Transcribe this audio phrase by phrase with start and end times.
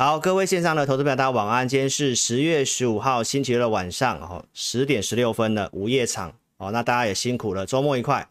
[0.00, 1.68] 好，各位线上的投资朋友，大家晚安。
[1.68, 8.26] 今天是十月十五号星期六的晚上，哦，十点十六分的午夜场，哦，那大家也辛苦了，周末愉快。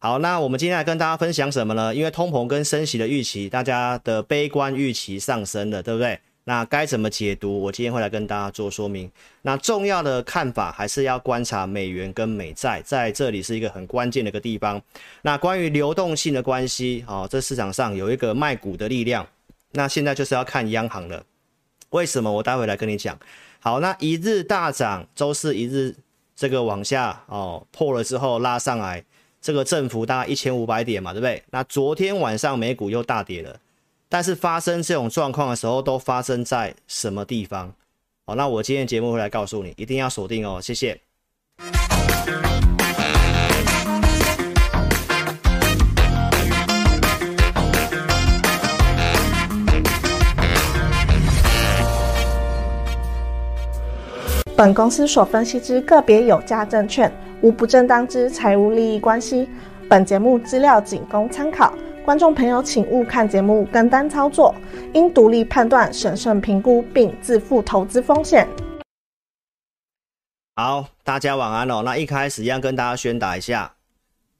[0.00, 1.94] 好，那我们今天来跟大家分享什么呢？
[1.94, 6.18] 因为通膨跟升息的预期，大家的悲观预期上升了，对不对？
[6.42, 7.62] 那该怎么解读？
[7.62, 9.08] 我今天会来跟大家做说明。
[9.42, 14.82] 那重要的看法还是要观察美元跟美债，在这里是一个很关键的一个地方。
[15.22, 19.24] 那关于流动性的关系，哦，这市场上有一个卖股的力量。
[19.74, 21.24] 那现在就是要看央行了，
[21.90, 22.30] 为什么？
[22.30, 23.18] 我待会来跟你讲。
[23.58, 25.96] 好，那一日大涨，周四一日
[26.36, 29.04] 这个往下哦破了之后拉上来，
[29.40, 31.42] 这个振幅大概一千五百点嘛，对不对？
[31.50, 33.58] 那昨天晚上美股又大跌了，
[34.08, 37.74] 但是发生这种状况的时候都发生在什么地方？
[38.26, 41.00] 好，那我今天节目会来告诉你，一定要锁定哦，谢谢。
[54.56, 59.48] 本公司所分析之个别有价证券，无不正当之财务利益关系。
[59.90, 61.74] 本节目资料仅供参考，
[62.04, 64.54] 观众朋友请勿看节目跟单操作，
[64.92, 68.46] 应独立判断、审慎评估并自负投资风险。
[70.54, 71.82] 好，大家晚安哦。
[71.84, 73.72] 那一开始要跟大家宣导一下，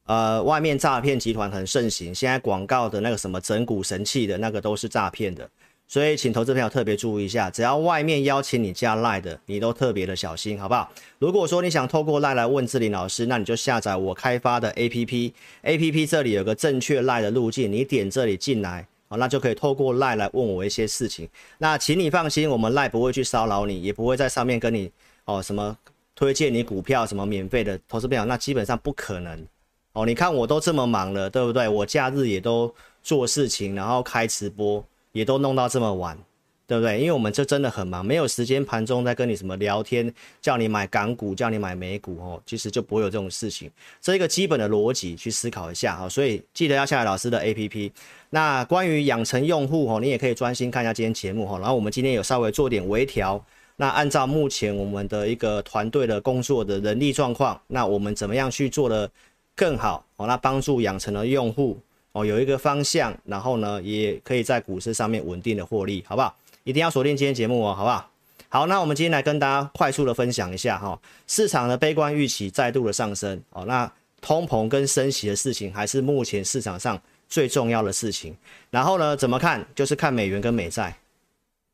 [0.06, 5.50] 呃，外面诈骗集团很盛行，现在广告的那个什么整蛊神器的那个都是诈骗的。
[5.86, 10.90] 所以，请投资朋友特别注意一下，只要外面邀请你加赖的，你都特别的小心，好不好？
[11.18, 21.28] 如果说你想透过赖来问智霖老师，那你就下载我开发的 APP，APP 这里有个正确赖的路径，你点这里进来，好，那就可以透过赖来问我一些事情。
[21.58, 24.90] 那请你放心，我们赖不会去骚扰你，也不会在上面跟你
[25.26, 25.76] 哦什么
[26.16, 29.46] 推荐你股票什么免费的投资朋友，那基本上不可能
[29.92, 30.06] 哦。
[30.06, 31.68] 你看我都这么忙了，对不对？
[31.68, 34.82] 我假日也都做事情，然后开直播。
[35.14, 36.18] 也都弄到这么晚，
[36.66, 36.98] 对不对？
[36.98, 40.12] 因为我们这真的很忙，没有时间盘中在跟你什么聊天，
[40.42, 43.70] 叫你买港股，叫你买美股哦，其实就不会有这种事情。
[44.00, 47.92] 这一个基本的逻辑去思考一下哈，所以记得要下载老师的 APP。
[48.30, 51.58] 那关于养成用户哦，你也可以专心看一下今天节目哈。
[51.60, 53.40] 然后我们今天有稍微做点微调，
[53.76, 59.08] 那按照目前我们的一个团队的工作的人力状况，那我们怎么样去做得
[59.54, 60.26] 更好哦？
[60.26, 61.78] 那帮助养成的用户。
[62.14, 66.32] 哦，有一个方向，然后呢，也可以在股市上面稳定的获利，好不好？
[66.62, 68.08] 一定要锁定今天节目哦，好不好？
[68.48, 76.96] 好，那我们今天来跟大家快速的分享一下哈，市场的悲观预期再度的上升哦，那通膨跟升息的事情还是目前市场上
[77.28, 78.32] 最重要的事情。
[78.70, 79.66] 然后呢，怎么看？
[79.74, 80.96] 就是看美元跟美债，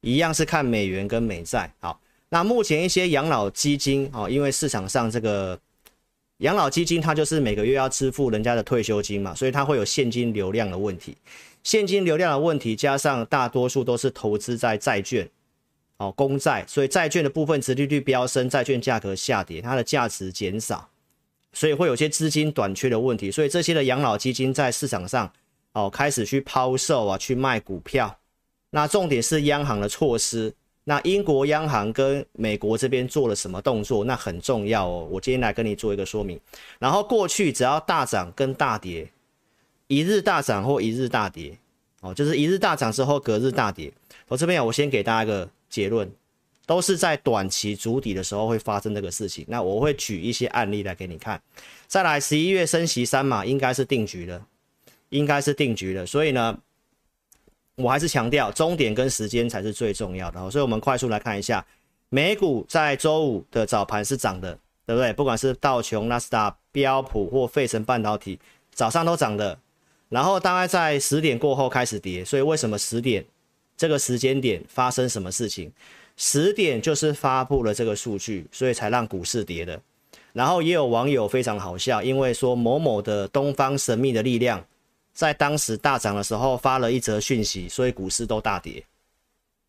[0.00, 1.70] 一样是看美元跟美债。
[1.80, 5.58] 好，那目前一些养老基金哦，因为市场上这个。
[6.40, 11.16] 养老基金它就是每个月要支付人家的退休金嘛，所以它会有现金流量的问题。
[11.62, 15.28] 现金流量的问题加上大多数都是投资在债券，
[15.98, 20.88] 哦，公债，所以债券的部分殖利率飙升，债券价格下跌，它的价值减少，
[21.52, 23.30] 所以会有些资金短缺的问题。
[23.30, 25.30] 所以这些的养老基金在市场上
[25.72, 28.18] 哦开始去抛售啊，去卖股票。
[28.70, 30.54] 那重点是央行的措施。
[30.90, 34.02] 那英国央行跟美国这边做了什么动作？
[34.02, 35.06] 那很重要哦。
[35.08, 36.36] 我今天来跟你做一个说明。
[36.80, 39.08] 然后过去只要大涨跟大跌，
[39.86, 41.56] 一日大涨或一日大跌，
[42.00, 43.92] 哦，就是一日大涨之后隔日大跌。
[44.26, 46.10] 我这边我先给大家一个结论，
[46.66, 49.44] 都是在短期筑底的时候会发生这个事情。
[49.46, 51.40] 那我会举一些案例来给你看。
[51.86, 54.44] 再来，十一月升息三码应该是定局了，
[55.10, 56.04] 应该是定局了。
[56.04, 56.58] 所以呢。
[57.80, 60.50] 我还是强调，终点跟时间才是最重要的。
[60.50, 61.64] 所以，我们快速来看一下，
[62.08, 65.12] 美股在周五的早盘是涨的，对不对？
[65.12, 68.38] 不管是道琼、纳斯达、标普或费城半导体，
[68.72, 69.58] 早上都涨的。
[70.08, 72.24] 然后大概在十点过后开始跌。
[72.24, 73.24] 所以，为什么十点
[73.76, 75.72] 这个时间点发生什么事情？
[76.16, 79.80] 十点就是发布了这个数据，所以才让股市跌的。
[80.32, 84.64] 然后也有网友非常好笑，因为说某某的东方神秘的力量。
[85.20, 88.82] 在当时大涨的时候发了一则讯息，所以股市都大跌。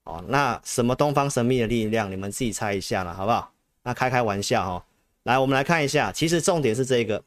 [0.06, 3.52] 哦，那什么东方神秘的力量，你们自己猜一下了，好不好？
[3.84, 4.82] 那开开玩笑哦。
[5.24, 7.22] 来，我们来看一下，其实重点是这个。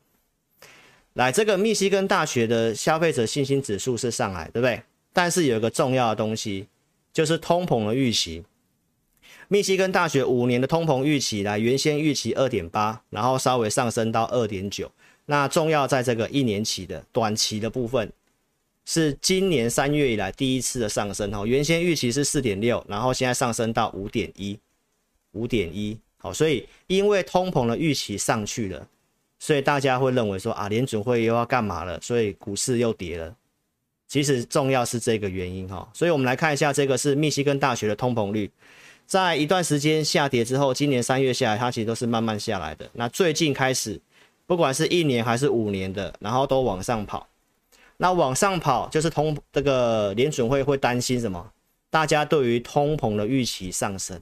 [1.13, 4.83] 来，这个密西根大学的消费者信心指数是上来，对不对？
[5.13, 6.67] 但是有一个重要的东西，
[7.13, 8.43] 就是通膨的预期。
[9.49, 14.91] 密西根大学五年的通膨预期，来，原先预期二点八，然后稍微上升到二点九。
[15.27, 18.13] 那重要在这个一年期的短期的部分，
[18.85, 24.59] 是今年三月以来第一次的上升哈，原先预期是四点六，然后现在上升到五点一，
[25.33, 28.87] 五点一，好，所以因为通膨的预期上去了，
[29.39, 33.35] 所以大家会认为说啊，联准会又要干嘛了，所以股市又跌了，
[34.07, 35.89] 其实重要是这个原因哈。
[35.95, 38.51] 所以我们来看一下，这个是密西根大学的通膨率，
[39.07, 42.89] 在一段时间下跌之后，今年三月下来，它其实都是慢慢下来的。
[42.93, 43.99] 那最近开始，
[44.47, 47.29] 不管是一年还是五年的，然后都往上跑。
[47.97, 51.53] 那往上跑就是通这个联准会会担心什么？
[51.91, 54.21] 大家对于通膨的预期上升，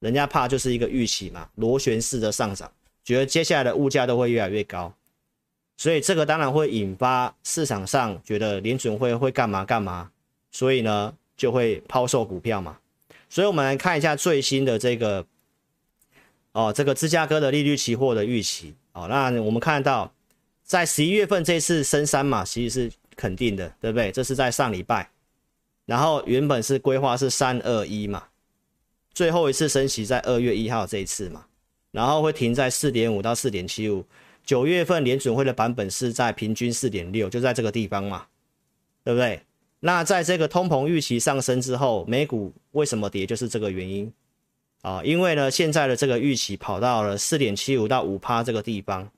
[0.00, 2.72] 人家怕就是一个预期嘛，螺旋式的上涨，
[3.04, 4.92] 觉得接下来的物价都会越来越高，
[5.76, 10.10] 所以这个当然会引发市场上觉得联准会会干嘛干嘛，
[10.50, 12.78] 所以呢就会抛售股票嘛。
[13.30, 15.24] 所以我们来看一下最新的这个
[16.50, 20.12] 哦，这个芝加哥的利率期货的预期哦，那我们看到。
[20.64, 24.10] 在十一月份这次升三码，其实是肯定的，对不对？
[24.10, 25.06] 这是在上礼拜，
[25.84, 28.22] 然后原本是规划是三二一嘛，
[29.12, 31.44] 最后一次升息在二月一号这一次嘛，
[31.90, 34.02] 然后会停在四点五到四点七五。
[34.46, 38.24] 九月份联准会的版本是在平均四点六，就在这个地方嘛，
[39.04, 39.42] 对不对？
[39.80, 43.26] 那在这个通膨预期上升之后，美股为什么跌？
[43.26, 44.10] 就是这个原因
[44.82, 49.10] 啊，因为呢，现在的这个预期跑到了四点七五到五趴这个地方。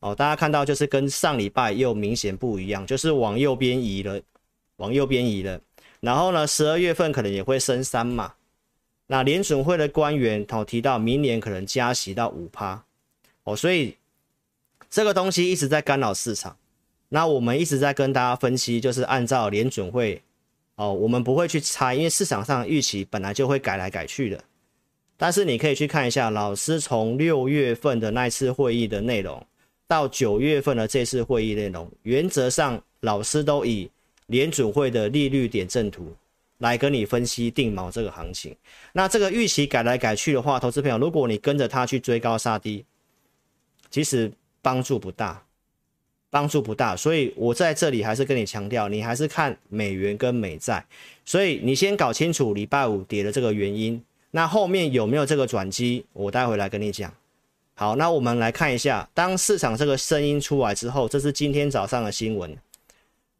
[0.00, 4.20] 哦，大家看到就是跟上礼拜又明显不一样，就是往右边移了，
[4.76, 5.58] 往右边移了。
[6.00, 8.34] 然后呢，十二月份可能也会升三嘛。
[9.06, 12.84] 那联准会的官员哦提到，明年可能加息到五趴。
[13.44, 13.96] 哦，所以
[14.90, 16.56] 这个东西一直在干扰市场。
[17.08, 20.22] 那我们一直在跟大家分析，就是按照联准会
[20.74, 24.44] 哦，我们不会去猜，因为市场上预期本来就会改来改去的。
[25.16, 29.44] 但是你可以去看一下老师从六月份的那次会议的内容。
[29.88, 33.88] 到九月份的这次会议内容，原则上老师都以
[34.26, 36.12] 联准会的利率点阵图
[36.58, 38.52] 来跟你分析定锚这个行情。
[38.92, 42.84] 那这个预期改来改去的话，投资朋友，如果你跟着他去追高杀低，
[43.88, 45.40] 其实帮助不大，
[46.30, 46.96] 帮助不大。
[46.96, 50.84] 所以我在这里还是跟你强调，你还是看美元跟美债。
[51.24, 54.02] 所以你先搞清楚礼拜五跌的这个原因，
[54.36, 57.10] 那后面有没有这个转机，我待会来跟你讲。
[57.72, 62.54] 好，那我们来看一下，当市场这个声音出来之后，这是今天早上的新闻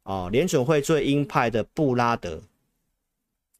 [0.05, 0.31] 哦。
[0.33, 2.41] 联准会最鹰派的布拉德，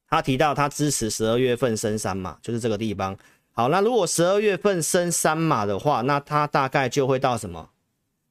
[0.09, 3.15] 他提到他支持十二月份升三码，就是这个地方。
[3.53, 7.69] 好，那如果十二月份升三码的话，那他大概就会到什么？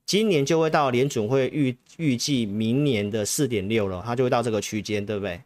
[0.08, 5.44] 今年就会到联准会预预计明年的四点六了，他就会到这个区间，对不对？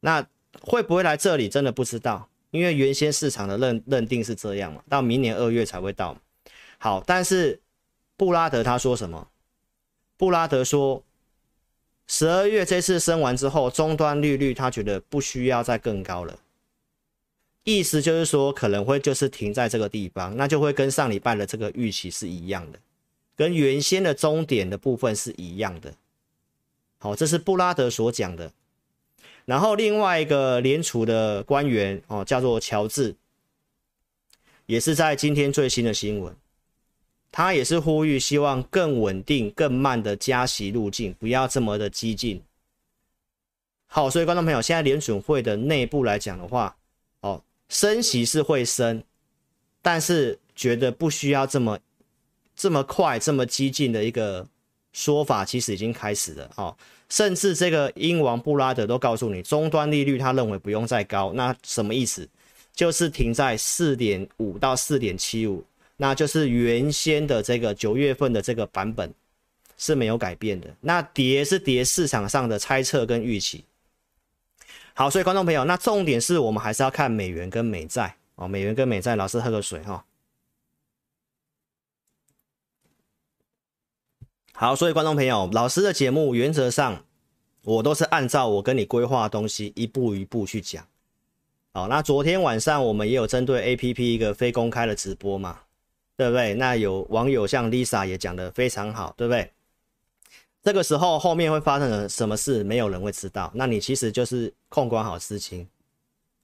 [0.00, 0.26] 那
[0.60, 1.48] 会不会来这里？
[1.48, 2.28] 真的不知道。
[2.54, 6.16] 因为原先市场的认认定是这样嘛，到明年二月才会到。
[6.78, 7.60] 好，但是
[8.16, 9.26] 布拉德他说什么？
[10.16, 11.02] 布拉德说，
[12.06, 16.38] 十二月这次升完之后，终端利率他觉得不需要再更高了，
[17.64, 22.78] 意思就是说可能会就是停在这个地方，那就会跟上礼拜的这个预期是一样的，
[23.34, 25.92] 跟原先的终点的部分是一样的。
[26.98, 28.52] 好，这是布拉德所讲的。
[29.44, 33.14] 然后另外一个联储的官员哦，叫做乔治，
[34.66, 36.34] 也是在今天最新的新闻，
[37.30, 42.42] 他也是呼吁希望更稳定、更慢的加息路径，不要这么的激进。
[43.86, 46.74] 好，所以观众朋友，现在联准会的内部来讲的话，
[47.20, 49.04] 哦，升息是会升，
[49.82, 51.78] 但是觉得不需要这么
[52.56, 54.48] 这么快、这么激进的一个
[54.92, 56.76] 说法，其实已经开始了哦。
[57.08, 62.28] 甚至这个英王布拉德都告诉你，终端利率他认为不用再高，那什么意思？
[62.74, 65.64] 就是停在四点五到四点七五，
[65.96, 69.12] 那就是原先的这个九月份的这个版本
[69.78, 70.68] 是没有改变的。
[70.80, 73.64] 那跌是跌市场上的猜测跟预期。
[74.92, 80.04] 好，所以观众朋友，那重点是我们还是要看美元跟美债哦，美元跟美债，老师喝个水哈。
[84.56, 87.04] 好，所以观众朋友，老师的节目原则上，
[87.64, 90.86] 我都是按照我跟你规划的东西一步一步去讲。
[91.72, 95.58] 好，那昨天晚上我们也有针对 APP 一个非公开的直播嘛，
[96.16, 96.54] 对不对？
[96.54, 99.50] 那有网友像 Lisa 也讲的非常好，对不对？
[100.62, 103.50] 这个时候后面会发生什么事，没有人会知道。
[103.54, 105.66] 那你其实就是控管好资金，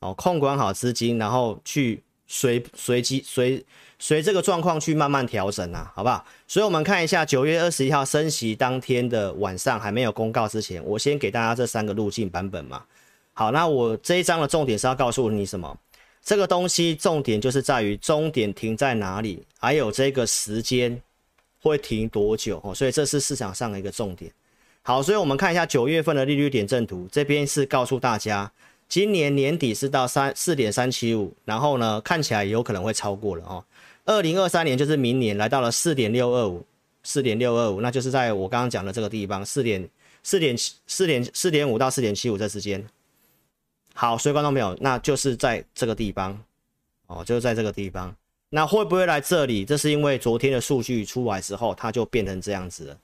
[0.00, 3.62] 哦，控管好资金，然后去随随机随。
[4.02, 6.24] 随这个状况去慢慢调整啊，好不好？
[6.48, 12.82] 所以我们看一下九月二十一号升息当天的晚上还没有公告之前，我先给大家这三个路径版本嘛。
[13.34, 15.76] 好，那我这一章的重点是要告诉你什么？
[16.24, 20.98] 这个东西重点就是在于终点停在哪里，还有这个时间
[21.60, 22.74] 会停多久哦。
[22.74, 24.32] 所以这是市场上的一个重点。
[24.80, 28.50] 好，所以我们看一下九月份的利率点阵图，这边是告诉大家，
[28.90, 33.64] 今年年底是到三四点三七五，然后呢看起来有可能会超过了哦。
[34.04, 36.66] 二零二三年就是明年来到了四点六二五，
[37.04, 39.88] 四点六二五，那就是在我刚刚讲的这个地方，四点
[40.24, 42.84] 四点四点四点五到四点七五这之间。
[43.94, 46.42] 好，所以观众朋友，那就是在这个地方，
[47.06, 48.12] 哦，就是在这个地方。
[48.48, 49.64] 那会不会来这里？
[49.64, 52.98] 这是因为昨天的数据出来之后，它就变成这样子了。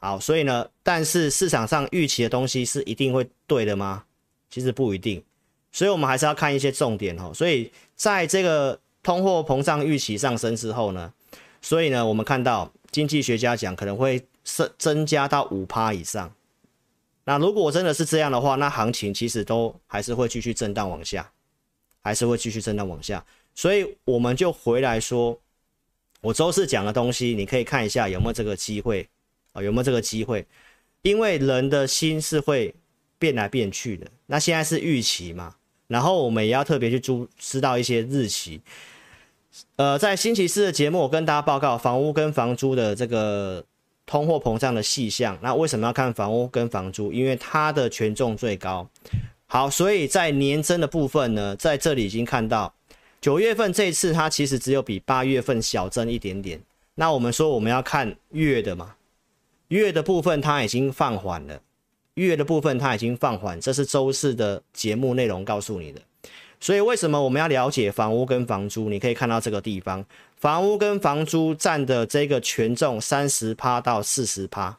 [0.00, 4.02] 好，所以呢，但是市场上预期的东西是一定会对的吗？
[4.52, 5.20] 其实不一定。
[5.72, 7.32] 所以我们还是要看一些重点哦。
[7.34, 11.12] 所以在这个通货膨胀预期上升之后呢，
[11.62, 16.30] 所以呢，我们看到经济学家讲可能会增增加到五趴以上。
[17.24, 21.32] 那如果真的是这样的话，那行情其实都还是会继续震荡往下，
[22.02, 23.24] 还是会继续震荡往下。
[23.54, 25.38] 所以我们就回来说，
[26.20, 29.08] 我周四讲的东西，你可以看一下有没有这个机会
[29.52, 29.62] 啊？
[29.62, 30.46] 有没有这个机会？
[31.02, 32.74] 因为人的心是会
[33.22, 34.06] 变来变去的。
[34.26, 35.54] 那现在是预期嘛，
[35.86, 38.60] 然后我们也要特别去注知道一些日期。
[39.76, 43.64] 呃，在星期四的节目，我跟大家报告房屋跟房租的这个。
[44.04, 47.12] 通货膨胀的细项，那为什么要看房屋跟房租？
[47.12, 48.86] 因为它的权重最高。
[49.46, 52.74] 好，所以在年增的部分呢，在这里已经看到
[53.20, 56.60] 九月份这一次它其实只有比八月份小增一点点。
[56.96, 58.96] 那我们说我们要看月的嘛，
[59.68, 61.60] 月的部分它已经放缓了，
[62.14, 66.00] 月的部分它已经放缓，这是周四的节目内容告诉你的。
[66.60, 68.88] 所以为什么我们要了解房屋跟房租？
[68.88, 70.04] 你可以看到这个地方，
[70.36, 74.78] 房屋跟房租占的这个权重三十趴到四十趴，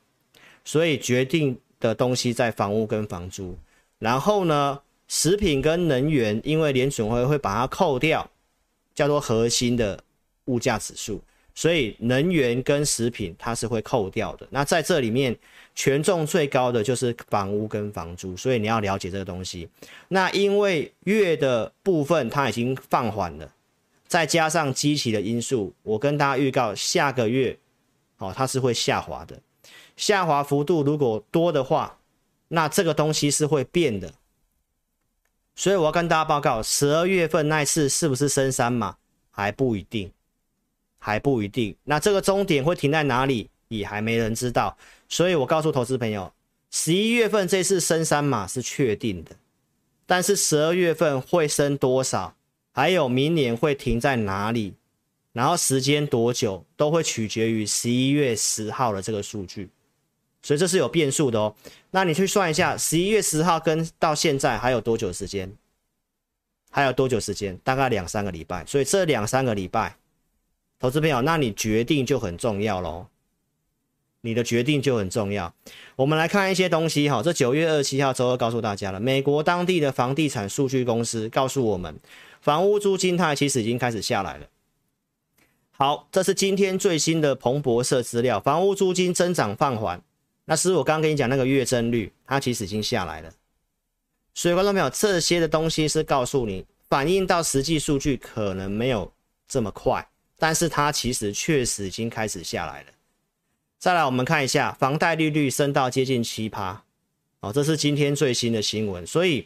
[0.63, 3.58] 所以决定的东西在房屋跟房租。
[4.00, 8.30] 然后呢，食品跟能源，因为联准会会把它扣掉，
[8.94, 10.00] 叫做核心的
[10.46, 11.22] 物价指数，
[11.56, 14.48] 所以能源跟食品它是会扣掉的。
[14.52, 15.36] 那在这里面。
[15.75, 19.68] 权重最高的就是房屋跟房租，所以你要了解这个东西。
[20.10, 23.51] 那因为月的部分它已经放缓了，
[24.08, 27.58] 再加上基期的因素，我跟大家预告下个月，
[28.18, 29.39] 哦，它是会下滑的。
[29.96, 31.98] 下滑幅度如果多的话，
[32.48, 34.13] 那这个东西是会变的。
[35.56, 38.96] 所以我要跟大家报告，十二月份那次是不是升三码
[39.30, 40.12] 还不一定，
[40.98, 41.75] 还不一定。
[41.84, 44.75] 那这个终点会停在哪里，也还没人知道。
[45.13, 46.34] 所以我告诉投资朋友，
[46.72, 49.36] 十一月份这次升三码是确定的，
[50.08, 52.36] 但是十二月份会升多少，
[52.72, 54.74] 还有明年会停在哪里，
[55.32, 59.70] 然后时间多久，都会取决于十一月十号的这个数据，
[60.41, 61.55] 所以这是有变数的哦。
[61.91, 65.55] 那你去算一下，十一月十号跟到现在还有多久时间？
[66.72, 67.55] 还有多久时间？
[67.63, 68.65] 大概两三个礼拜。
[68.65, 69.96] 所以这两三个礼拜，
[70.79, 73.05] 投资朋友，那你决定就很重要喽。
[74.25, 75.53] 你的决定就很重要。
[75.98, 82.00] 我们来看一些东西哈，这九月二十七号周二告诉大家了，美国当地的房地产数据公司告诉我们，
[82.42, 84.48] 房屋租金它其实已经开始下来了。
[85.72, 90.01] 好，这是今天最新的彭博社资料，房屋租金增长放缓。
[90.46, 93.32] 那是我刚刚跟你讲那个月增率，它其实已经下来了。
[94.34, 99.12] 所以观众朋友，这些的东西是告诉你，反映到实际数据可能没有
[99.50, 102.88] 这么快，但是它其实确实已经开始下来了。
[103.84, 106.82] 再来，我们看一下房贷利率升到接近七趴，
[107.42, 109.06] 哦，这是今天最新的新闻。
[109.06, 109.46] 所以，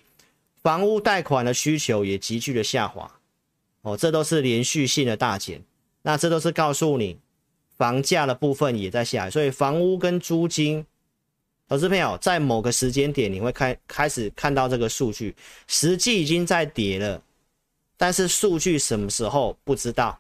[0.62, 3.20] 房屋贷款的需求也急剧的下滑，
[3.82, 5.64] 哦，这都是连续性的大减。
[6.04, 7.18] 那这都是告诉你，
[7.80, 9.32] 房价的部分也在下来。
[9.32, 10.86] 所以，房屋跟租金，
[11.68, 17.20] 投资朋友在某个时间点你会开开始看到这个数据，实际已经在跌了，
[17.98, 20.20] 但是数据什么时候不知道。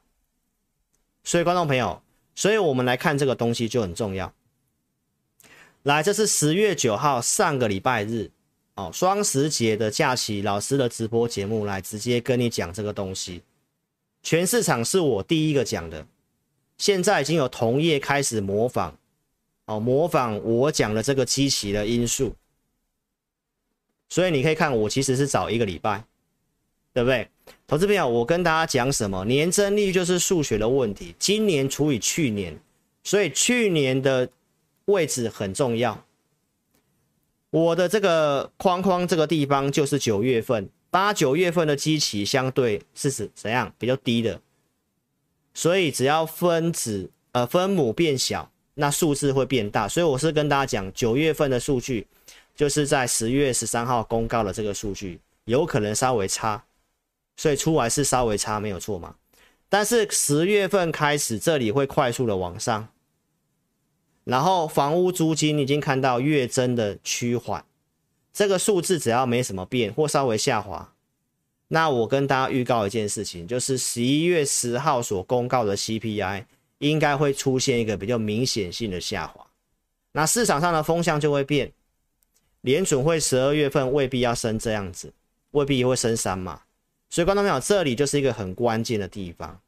[1.23, 2.01] 所以，观众朋友。
[2.37, 4.31] 所以，我们来看这个东西就很重要。
[5.81, 8.29] 来，这是十月九号上个礼拜日，
[8.75, 13.41] 哦，双十节的假期，老师的直播节目来直接跟你讲这个东西。
[14.21, 16.05] 全市场是我第一个讲的，
[16.77, 18.91] 现在已经有同业开始模仿，
[19.65, 22.35] 哦，模仿我讲的这个基期的因素。
[24.09, 26.05] 所以你可以看，我其实是早一个礼拜，
[26.93, 27.27] 对不对？
[27.69, 29.25] 投资朋友，我跟大家讲什么？
[29.25, 32.57] 年增率就是数学的问题，今年除以去年，
[33.03, 34.29] 所以去年的
[34.85, 36.05] 位置很重要。
[37.49, 44.39] 我的这个框框这个地方就是九月份，八九月份的基期相对是怎怎样比较低的，
[45.53, 49.89] 所以只要分子呃分母变小，那数字会变大。
[49.89, 52.07] 所以我是跟大家讲，九月份的数据
[52.55, 56.63] 就是在十月十三号公告的这个数据，有可能稍微差。
[57.37, 59.15] 所以出来是稍微差，没有错嘛。
[59.69, 62.89] 但是十月份开始，这里会快速的往上，
[64.25, 67.63] 然后房屋租金已经看到月增的趋缓，
[68.33, 70.93] 这个数字只要没什么变或稍微下滑，
[71.69, 76.45] 那我跟大家预告一件事情，就是十一月十号所公告的 CPI
[76.79, 79.45] 应该会出现一个比较明显性的下滑。
[80.11, 81.71] 那市场上的风向就会变。
[82.61, 85.13] 联准会十二月份未必要升这样子，
[85.51, 86.61] 未必会升三嘛。
[87.09, 89.59] 所以观众朋友，这里就是一个很关键的地方。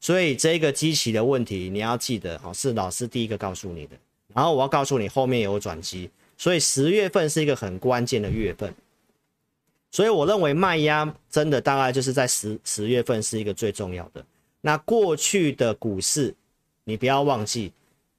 [0.00, 3.96] 所以这个机器的问题，你要记得哦，是老师第一个告诉你的。
[4.34, 8.72] 然后我要告诉你后面有转机，所以十月份是一个很关键的月份。
[9.90, 14.24] 所以我认为卖压真的大概就是在十十月份是一个最重要的。
[14.60, 16.34] 那过去的股市，
[16.84, 17.72] 你不要忘记，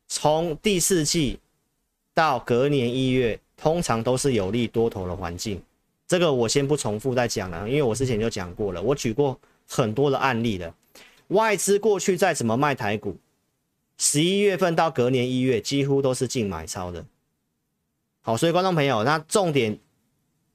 [0.07, 1.39] 从第四季
[2.13, 5.61] 到隔年一月，通常都是有利多头的环境。
[6.09, 10.73] 这个我先不重复再讲了，因为我之前就讲过了，我举过很多的案例了。
[11.27, 13.15] 外资过去再怎么卖台股，
[13.99, 17.05] 十一月份到隔年一月，几乎都是净买超的。
[18.21, 19.77] 好，所以观众朋友，那重点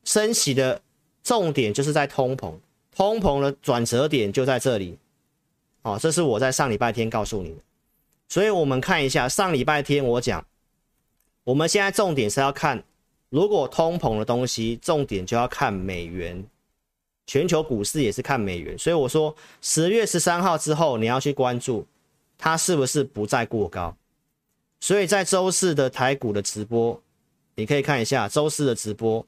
[0.02, 0.82] 升息的
[1.22, 2.58] 重点就是在通膨，
[2.90, 4.98] 通膨的转折点就在这里。
[5.82, 7.60] 好，这是我在上礼拜天告诉你的。
[8.28, 10.44] 所以我们看一下上礼拜天我讲，
[11.44, 12.82] 我们现在重点是要看。
[13.34, 16.46] 如果通膨的东西，重点就要看美元，
[17.26, 21.84] 全球股市也是看美元，所以我说十月十三号之后你要去关注
[22.38, 23.96] 它是不是不再过高。
[24.78, 27.02] 所以在周四的台股的直播，
[27.56, 29.26] 你可以看一下周四的直播，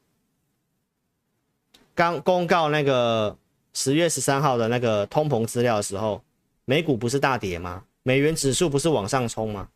[1.92, 3.36] 刚公告那个
[3.74, 6.22] 十月十三号的那个通膨资料的时候，
[6.64, 7.82] 美股不是大跌吗？
[8.04, 9.68] 美元指数不是往上冲吗？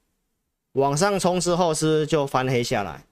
[0.74, 3.04] 往上冲之后是不是就翻黑下来？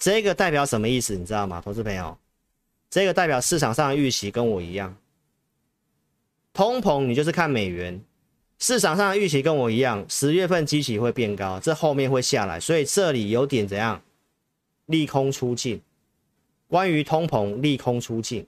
[0.00, 1.14] 这个代表什么意思？
[1.14, 2.16] 你知道吗，投资朋友？
[2.88, 4.96] 这个代表市场上的预期跟我一样，
[6.54, 8.02] 通膨你就是看美元，
[8.58, 14.02] 市场上的预期跟我一样，十月份基期会变高，这后面会下来，所以这里有点怎样？
[14.86, 15.80] 利空出尽，
[16.66, 18.46] 关于通膨利空出尽，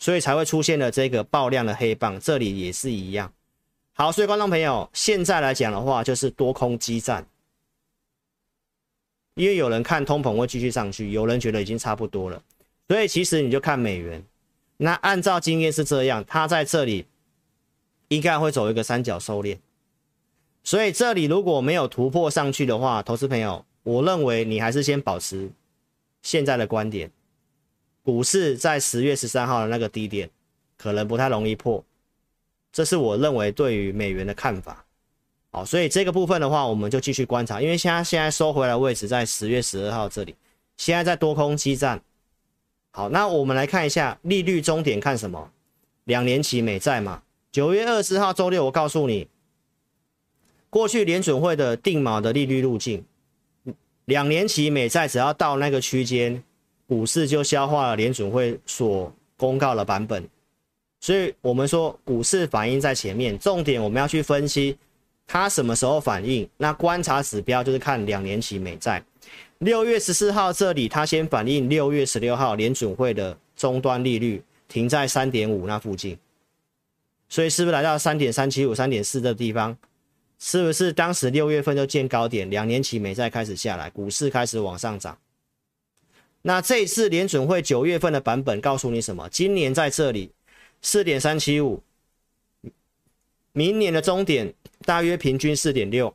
[0.00, 3.32] 所以才会出现了这个爆量的黑棒，这里也是一样。
[3.92, 7.24] 好，所以观众朋友，现在来讲的话，就是多空激战。
[9.40, 12.42] 因为有人看通膨会继续上去，有人觉得已经差不多了，
[12.88, 14.22] 所以其实你就看美元。
[14.76, 17.06] 那按照经验是这样，它在这里
[18.08, 19.56] 应该会走一个三角收敛。
[20.62, 25.50] 所以这里如果没有突破上去的话，投资朋友，我认为你还是先保持
[26.20, 27.10] 现在的观点，
[28.02, 30.28] 股市在十月十三号的那个低点
[30.76, 31.82] 可能不太容易破，
[32.70, 34.84] 这是我认为对于美元的看法。
[35.52, 40.34] 好，所以这个部分的话，我们就继续观察，因为现在现在收回来位置在十月十二号这里，
[40.76, 42.00] 现在在多空激战。
[42.92, 45.50] 好，那我们来看一下利率终点看什么？
[46.04, 47.22] 两年期美债嘛。
[47.50, 49.26] 九月二十号周六，我告诉你，
[50.70, 53.04] 过去联准会的定锚的利率路径，
[54.04, 56.40] 两年期美债只要到那个区间，
[56.86, 60.24] 股市就消化了联准会所公告的版本。
[61.00, 64.78] 所以我们说股市反应在前面，重点我们要去分析。
[65.32, 66.48] 它什么时候反应？
[66.56, 69.00] 那观察指标就是看两年期美债。
[69.58, 76.18] 六月十四号这里，它先反映六月十六号联准会的终端利率停在三点五那附近，
[77.28, 79.78] 所以是不是来到三点三七五、三点四的地方？
[80.40, 82.50] 是不是当时六月份就见高点？
[82.50, 85.16] 两年期美债开始下来，股市开始往上涨。
[86.42, 89.28] 那这一次联准会九月份的版本告诉你什么？
[89.28, 90.32] 今年在这里
[90.82, 91.80] 四点三七五，
[93.52, 94.54] 明年的终点。
[94.86, 96.12] 大约平均四点六，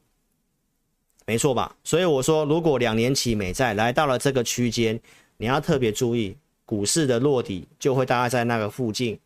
[1.27, 1.75] 没错吧？
[1.83, 4.99] 所以我说，如果两年期美债来到了这个区间，
[5.37, 9.19] 你要特别注意，股市的落底就会大概在那个附近。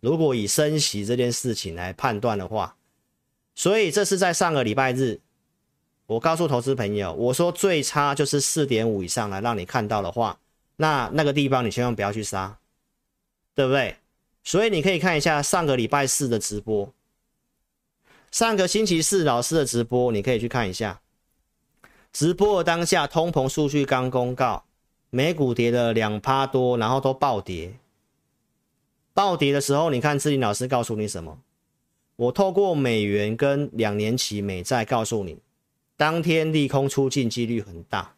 [0.00, 2.74] 如果以升息这件事情来判断的话，
[3.54, 5.20] 所以这是在上个礼拜日，
[6.06, 10.40] 我告诉投资朋友，我说最差就是四点五以上来让你看到的话，
[10.74, 12.58] 那那个地方你千万不要去杀，
[13.54, 13.94] 对不对？
[14.42, 16.92] 所以你可以看一下上个礼拜四的直播。
[18.32, 21.02] 上个星期四老师的直播，你可以去看一下。
[22.14, 24.64] 直播的当下，通膨数据刚公告，
[25.10, 27.74] 美股跌了两趴多，然后都暴跌。
[29.12, 31.38] 暴跌的时候，你看志霖老师告诉你什么？
[32.16, 35.38] 我透过美元跟两年期美债告诉你，
[35.98, 38.14] 当天利空出尽几率很大。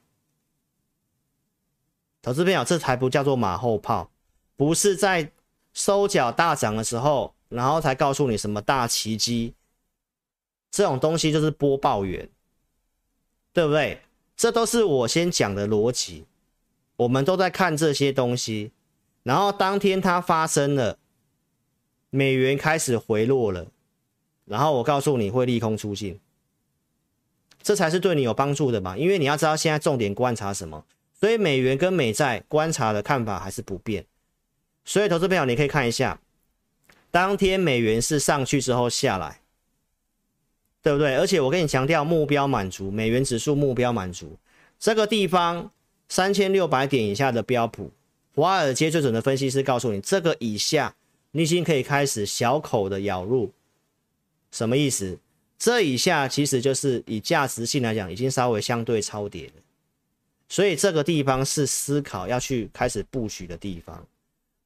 [2.22, 4.12] 投资朋友，这才不叫做马后炮，
[4.54, 5.32] 不是在
[5.72, 9.54] 收脚大涨的时候，然后才告诉你什么大奇迹。
[10.74, 12.28] 这种东西就是播报员，
[13.52, 14.00] 对不对？
[14.36, 16.24] 这都是我先讲的逻辑，
[16.96, 18.72] 我们都在看这些东西，
[19.22, 20.98] 然后当天它发生了，
[22.10, 23.68] 美元开始回落了，
[24.46, 26.18] 然后我告诉你会利空出尽，
[27.62, 28.96] 这才是对你有帮助的嘛？
[28.98, 30.84] 因为你要知道现在重点观察什么，
[31.20, 34.04] 所以美元跟美债观察的看法还是不变，
[34.84, 36.20] 所以投资朋友你可以看一下，
[37.12, 39.43] 当天美元是上去之后下来。
[40.84, 41.16] 对不对？
[41.16, 44.36] 而且我跟你强调，目标满足，美元指数目标满足，
[44.78, 45.70] 这个地方
[46.10, 47.90] 三千六百点以下的标普，
[48.34, 50.94] 华尔街最准的分析师告诉你，这个以下
[51.30, 53.50] 你已经可以开始小口的咬入，
[54.50, 55.18] 什么意思？
[55.58, 59.52] 这以下其实就是以价值性来讲，已经稍微相对超跌了，
[60.50, 64.06] 所以这个地方是思考要去开始布局的地方。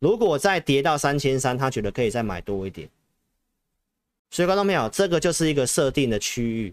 [0.01, 2.89] 如果再跌到三千三，他觉得可以再买多一点。
[4.39, 6.73] 所以观众朋友，这个就是一个设定的区域，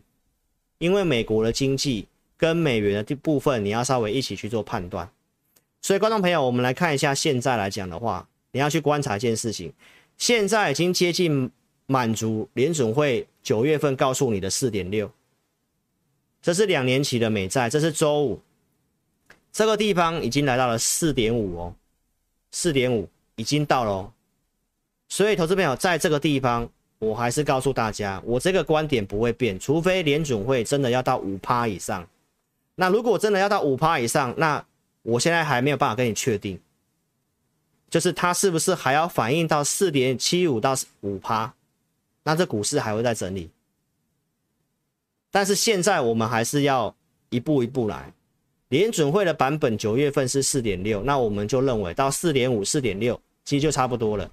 [0.77, 5.09] 因为美国的经济跟美元的部分，你要稍微一起去做判断。
[5.81, 9.73] 所以观众朋友，我们来看一下现在来讲的话，你要去观察一件事情，
[10.15, 11.49] 现在已经接近
[11.87, 15.11] 满足联准会九月份告诉你的四点六，
[16.43, 18.39] 这是两年期的美债，这是周五，
[19.51, 21.75] 这个地方已经来到了四点五哦，
[22.51, 24.13] 四点五已经到了哦，
[25.09, 26.69] 所以投资朋友在这个地方。
[26.99, 32.07] 我还是告诉大家，我这个观点不会变，除非联准会真的要到五趴以上。
[32.75, 34.65] 那如果真的要到五趴以上，那
[35.01, 36.59] 我现在还没有办法跟你确定，
[37.89, 41.53] 就是它是不是还要反映到四点七五到五趴，
[42.23, 43.49] 那这股市还会再整理。
[45.31, 46.95] 但是现在我们还是要
[47.29, 48.11] 一步一步来。
[48.69, 54.29] 联准会的版本九月份是四点六，那我们就认为到四点五、四点六，其实就差不多了。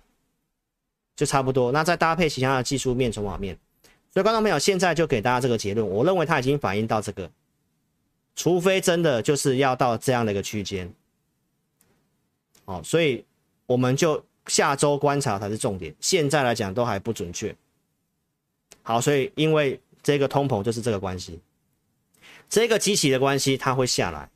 [1.14, 3.56] 就差不多，那再搭配其他的技术面、筹码面，
[4.10, 7.30] 所以观众朋友现在就给大家这个结论，我认为它已经反映到这个，
[8.34, 10.92] 除非真的就是要到这样的一个区间，
[12.64, 13.22] 好，所以
[13.66, 17.54] 我们就下周观察才是重点，现在来讲都还不准确。
[18.82, 21.38] 好，所以因为这个通膨就是这个关系，
[22.48, 24.30] 这个机器的关系，它会下来，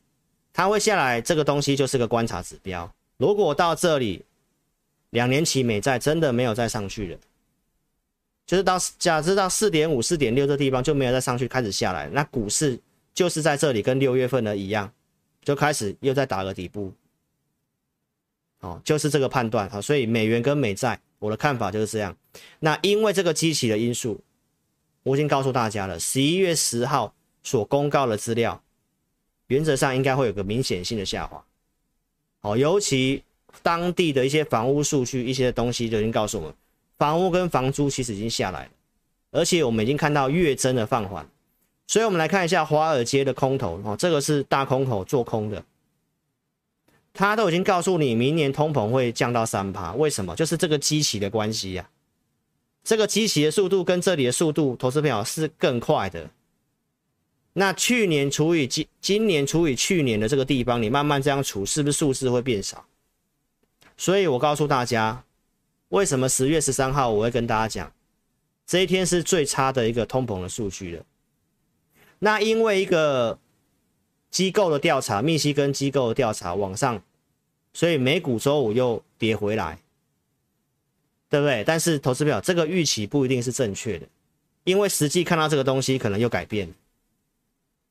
[0.53, 4.23] 它会下来，这个东西就是个观察指标，如果到这里。
[5.11, 7.19] 两年期美债真的没有再上去了，
[8.45, 12.79] 就是到假设到四点五、四点六这地方就没有再上去，开始下来，那股市
[13.15, 14.93] 就是在这里跟六月份的一样，
[15.43, 16.93] 就开始又在打个底部，
[18.61, 22.15] 哦，就是这个判断啊，所以美元跟美债，我的看法就是这样。
[22.59, 24.21] 那因为这个基期的因素，
[25.05, 28.61] 我已经告诉大家了，十一月十号所公告的资料，
[29.47, 31.43] 原则上应该会有个明显性的下滑，
[32.41, 33.23] 好，尤其。
[33.63, 36.55] 当地的一些房屋数据，一些东西就已经告诉我们，
[36.99, 38.71] 房屋跟房租其实已经下来了，
[39.33, 41.29] 而且我们已经看到月增的放缓，
[41.87, 45.65] 所以我们来看一下华尔街的空头哦，这个是大空头做空的，
[47.13, 50.35] 他都已经告诉你明年通膨会降到三趴，为什么？
[50.37, 56.31] 就是这个基期的关系呀、啊，这个基期的速度跟这里的速度，投资朋友是更快的。
[57.55, 62.85] 那去年除以今今年除以去年的这个地方，你慢慢这样除，是不是数字会变少？
[63.97, 65.25] 所以我告诉大家，
[65.89, 67.93] 为什么十月十三号我会跟大家讲，
[68.67, 71.05] 这一天是最差的一个通膨的数据了。
[72.19, 73.39] 那因为一个
[74.31, 77.03] 机构的调查，密西根机构的调查往上，
[77.73, 79.79] 所以美股周五又跌回来，
[81.31, 81.65] 对不对？
[81.65, 84.07] 但是投资表这个预期不一定是正确的，
[84.65, 86.69] 因为实际看到这个东西可能又改变，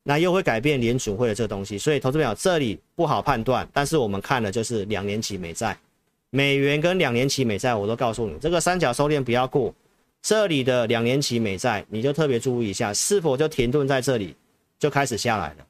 [0.03, 3.67] 那又会改变联储会的这个东西，所以投资表这里不好判断。
[3.73, 5.75] 但是我们看的就是两年期美债。
[6.35, 9.73] 美元跟两年期美债，我都告诉你，这个三角收敛不要过。
[10.21, 14.35] 这里的两年期美债，你就特别注意一下，是否就停顿在这里，
[14.77, 15.65] 就开始下来了。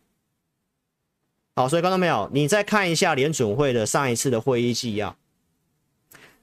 [1.56, 5.16] 好，所以观众朋友，你再看一下联准会的上一次的会议纪要，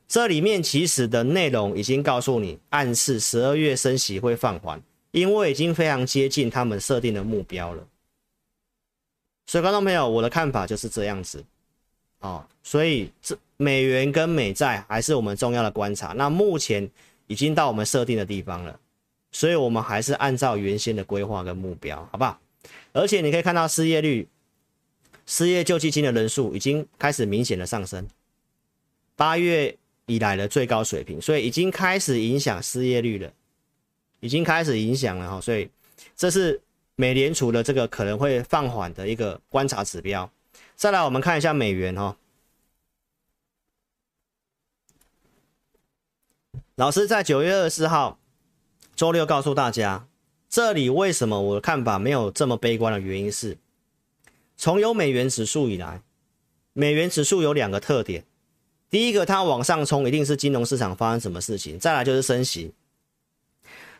[0.06, 4.80] 这里面其实的内容已经告诉你，暗示十二月升息会放缓，
[5.11, 7.85] 因为已经非常接近他们设定的目标了。
[9.46, 11.44] 所以观众朋友，我的看法就是这样子。
[12.20, 16.09] 哦，所以这美元跟美债还是我们重要的观察。
[16.14, 16.90] 那目前
[17.29, 18.79] 已经到我们设定的地方了，
[19.31, 22.40] 所以我们还是按照原先的规划跟目标，好不好？
[22.92, 24.27] 而且你可以看到失业率、
[25.27, 28.07] 失业救济金的人数已经开始明显的上升，
[29.14, 33.33] 八月以来的最高水平，所以已经开始影响失业率了，
[34.18, 35.40] 已经开始影响了哈。
[35.40, 35.70] 所以
[36.16, 36.61] 这是
[36.96, 40.29] 美联储的这个可能会放缓的一个观察指标。
[40.75, 42.16] 再来，我们看一下美元哈。
[46.76, 48.18] 老师在九月二十四号
[48.96, 50.06] 周六告诉大家，
[50.48, 53.58] 这里为什么我的看法没有这么悲观的原因是，
[54.56, 56.00] 从有美元指数以来，
[56.72, 58.24] 美元指数有两个特点。
[58.88, 62.72] 第一个，它往上冲，一定是金融市场发生什么事情；再来就是升息。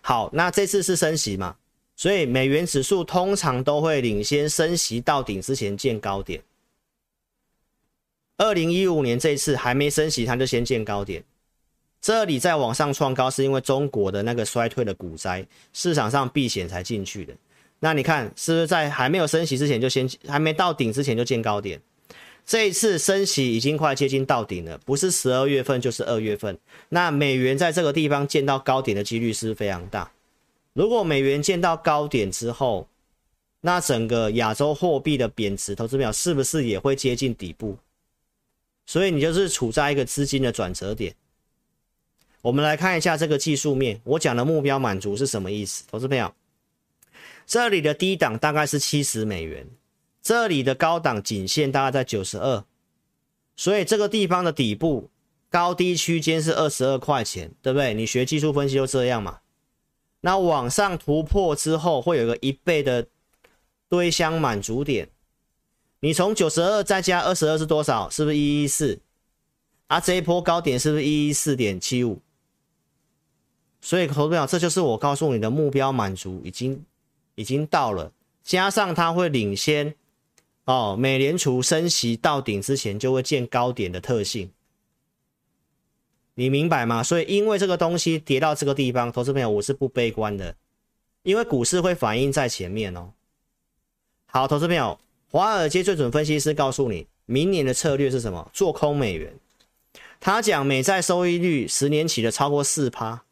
[0.01, 1.57] 好，那这次是升息嘛，
[1.95, 6.43] 所以美元指数通常都会领先升息到顶之前见高点。
[8.39, 11.23] 二零一五年这一次还没升息，它就先见高点，
[12.03, 17.33] 这里再往上创高，是因为中国的那个衰退的股灾，市场上避险才进去的。
[17.79, 21.81] 那你看是不是在还没有升息之前就先还没到顶之前就见高点？
[22.45, 26.59] 这一次升息已经快接近到顶了，不是十二月份就是二月份。
[26.89, 30.11] 那美元在这个地方见到高点的几率是非常大。
[30.73, 32.89] 如果美元见到高点之后，
[33.61, 37.77] 那整个亚洲货币的贬值，投资表是不是也会接近底部？
[38.87, 41.15] 所以你就是处在一个资金的转折点。
[42.43, 45.85] 我们来看一下这个技术面，我讲的目标满足是什么意思？
[45.89, 46.35] 投资朋友。
[47.47, 49.67] 这里的低档大概是七十美元，
[50.21, 52.65] 这里的高档仅限大概在九十二，
[53.55, 55.09] 所以这个地方的底部
[55.51, 57.95] 高低区间是二十二块钱，对不对？
[57.95, 59.39] 你学技术分析就这样嘛。
[60.23, 63.07] 那往上突破之后，会有个一倍的
[63.89, 65.09] 堆箱满足点，
[66.01, 68.11] 你从九十二再加二十二是多少？
[68.11, 68.99] 是不是一一四？
[69.87, 72.21] 啊，这一波高点是不是一一四点七五？
[73.83, 76.83] 所以，投资者，这就是我告诉你的目标满足已经。
[77.35, 78.13] 已经到了，
[78.45, 79.95] 加上它会领先
[80.67, 84.51] 哦，美联储升息到顶之前就会见高点的特性，
[86.35, 87.03] 你明白吗？
[87.03, 90.55] 所以因为这个东西跌到这个地方，投资朋友我是不悲观的，
[91.23, 93.15] 因为股市会反映在前面哦。
[94.27, 98.51] 好，投资朋友，华尔街最准分析师告诉你，明年的策略是什么？
[98.53, 99.33] 做空美元。
[100.21, 103.25] 他讲美债收益率十年期的超过四趴，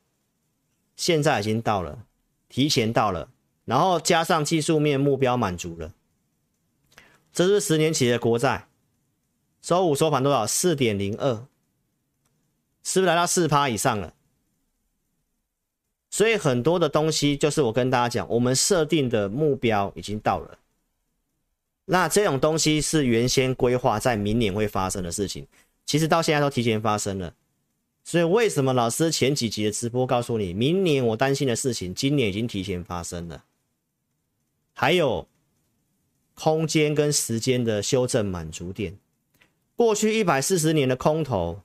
[1.00, 2.04] 现在已经到了，
[2.50, 3.30] 提前到了。
[3.64, 5.94] 然后加上技术面目标满足了，
[7.32, 8.68] 这是十年期的国债，
[9.62, 10.46] 周五收盘多少？
[10.46, 11.46] 四点零二，
[12.84, 14.12] 是不是来到四趴以上了？
[16.10, 20.58] 所以很多的东西就是我跟大家讲，我们设定的目标已经到了。
[21.86, 25.46] 那这种东西是原先规划在明年会发生的事情，
[25.86, 27.32] 其实到现在都提前发生了。
[28.11, 33.44] 所以为什么老师前几集的直播告诉你，明年我担心的事情，今年已经提前发生了？
[34.73, 35.29] 还有
[36.35, 38.99] 空间跟时间的修正满足点，
[39.77, 41.62] 过去一百四十年的空头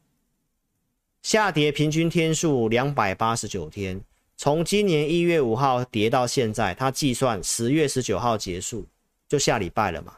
[1.24, 4.00] 下跌平均天数两百八十九天，
[4.38, 8.86] 从今年一月五号跌到现在，它计算十月十九号结束，
[9.28, 10.16] 就下礼拜了嘛，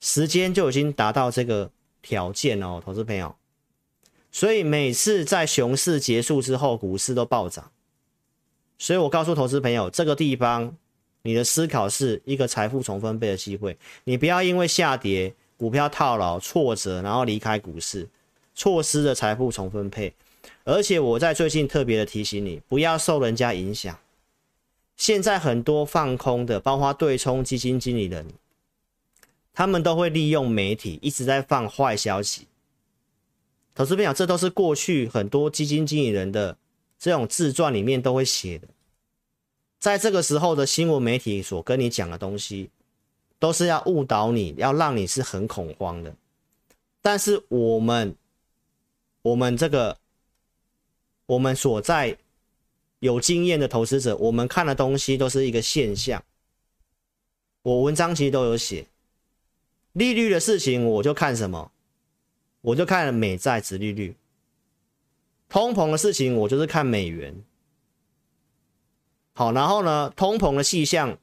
[0.00, 1.70] 时间就已经达到这个
[2.02, 3.34] 条件哦，投资朋友，
[4.38, 7.72] 所以每次在熊市结束之后，股市都暴涨，
[8.78, 10.76] 所以我告诉投资朋友，这个地方。
[11.22, 18.08] 你的思考是一个财富重分配的机会，你不要因为下跌、股票套牢、挫折，然后离开股市，
[18.54, 20.14] 错失了财富重分配。
[20.62, 23.98] 而且我在最近特别的提醒你，不要受人家影响。
[24.96, 28.24] 现在很多放空的，包括对冲基金经理人，
[29.52, 32.46] 他们都会利用媒体一直在放坏消息。
[33.78, 36.58] 投资朋友，这都是过去很多基金经理人的
[36.98, 38.66] 这种自传里面都会写的。
[39.78, 42.70] 在这个时候的新闻媒体所跟你讲的东西，
[43.38, 46.12] 都是要误导你，要让你是很恐慌的。
[47.00, 48.16] 但是我们，
[49.22, 49.96] 我们这个，
[51.26, 52.18] 我们所在
[52.98, 56.20] 有经验的投资者，我们看的东西都是一个现象。
[57.62, 58.88] 我文章其实都有写，
[59.92, 61.70] 利率的事情我就看什么，
[62.68, 64.14] 我就看美债殖利率。
[65.48, 67.34] 通膨的事情我就是看美元。
[69.32, 71.16] 好，然后呢，通膨的细项，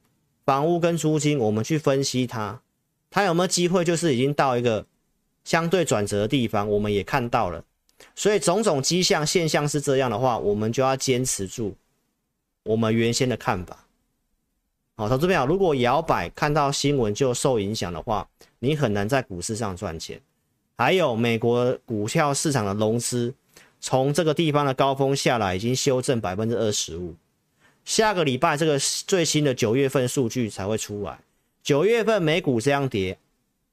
[0.43, 2.61] 房屋跟租金，我们去分析它，
[3.11, 4.87] 它有没有机会，就是已经到一个
[5.43, 7.63] 相对转折的地方，我们也看到了，
[8.15, 11.75] 所以种种迹象现象是这样的话，我们就要坚持住
[12.63, 13.85] 我们原先的看法。
[14.95, 18.27] 好，投资朋友，如果摇摆看到新闻就受影响的话，
[18.57, 20.19] 你很难在股市上赚钱。
[20.77, 23.33] 还有美国股票市场的融资，
[23.79, 27.15] 从这个地方的高峰下来，已经修正百分之二十五。
[27.85, 31.19] 下个礼拜这个最新的九月份数据才会出来。
[31.63, 33.17] 九月份美股这样跌，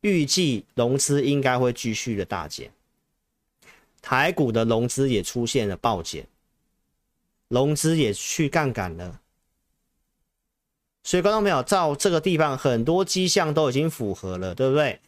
[0.03, 2.71] 预计融资应该会继续的大减。
[4.01, 6.27] 台股的融资也出现了暴减，
[7.49, 9.21] 融资也去杠杆了。
[11.05, 15.01] 所以观众朋友，照这个地方很多迹象都已经符合了，对不对？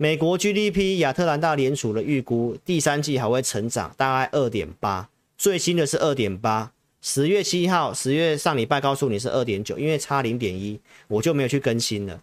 [0.00, 6.72] 美国 GDP 亚特兰大联储的预估第三季还会成长大概二点八，最新的是二点八。
[7.02, 12.22] 十月七号，十月上礼拜告诉你是二点九，因为差零点一，我就没有去更新了，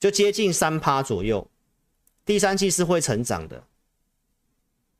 [0.00, 1.46] 就接近三趴左右。
[2.26, 3.62] 第三季是会成长的。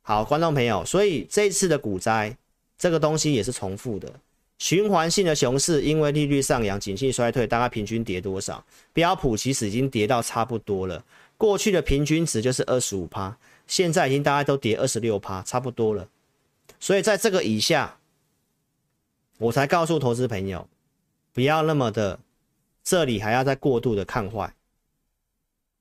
[0.03, 2.37] 好，观众朋友，所以这次的股灾，
[2.79, 4.13] 这个东西也是重复的，
[4.59, 8.65] 循环性的熊市，因为利率上扬，景气衰退，大概平均跌多少？
[8.93, 11.05] 标普其实已经跌到差不多了，
[11.41, 13.35] 过去的平均值就是二十五趴，
[13.67, 16.07] 现在已经大概都跌二十六趴，差不多了。
[16.79, 17.99] 所以在这个以下，
[19.39, 20.69] 我才告诉投资朋友，
[21.33, 22.21] 不要那么的，
[22.85, 24.55] 这里还要再过度的看坏。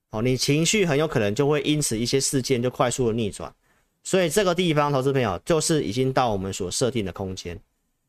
[0.08, 3.54] 哦，你情绪很有可能就会因此一些事件就快速的逆转，
[4.02, 7.60] 所以这个地方，投资朋友就是已经到我们所设定的空间。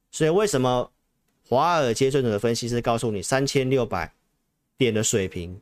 [0.09, 0.89] 所以为什么
[1.49, 4.13] 华尔街最准的分析师告诉你三千六百
[4.77, 5.59] 点的水平，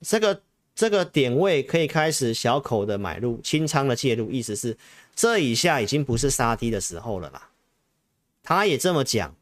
[0.00, 0.42] 这个
[0.74, 4.76] 这个点位可以开始小口的买入，清仓的介入，意思是
[5.14, 7.48] 这以下已经不是杀低的时候了啦。
[8.42, 9.34] 他也这么讲，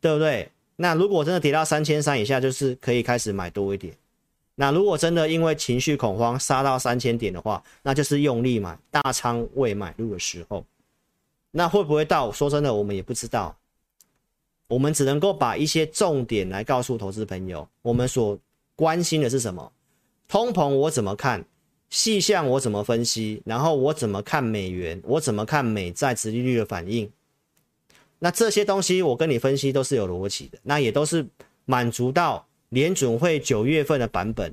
[0.00, 0.50] 对不对？
[0.76, 3.96] 那如果真的跌到三千三以下，就是可以开始买多一点。
[4.56, 10.64] 那如果真的因为情绪恐慌杀到三千点的话，那就是用力买大仓位买入的时候。
[11.50, 12.30] 那会不会到？
[12.30, 13.56] 说真的，我们也不知道。
[14.66, 17.68] 我们只能够把一些重点来告诉投资朋友。
[17.82, 18.38] 我们所
[18.76, 19.72] 关心的是什么？
[20.28, 21.44] 通膨我怎么看？
[21.90, 23.42] 细项我怎么分析？
[23.44, 25.00] 然后我怎么看美元？
[25.04, 27.10] 我怎么看美债殖利率的反应？
[28.18, 31.26] 那这些东西我跟你分析都是有逻辑的，那也都是
[31.64, 32.46] 满足到。
[32.70, 34.52] 联准会九月份的版本，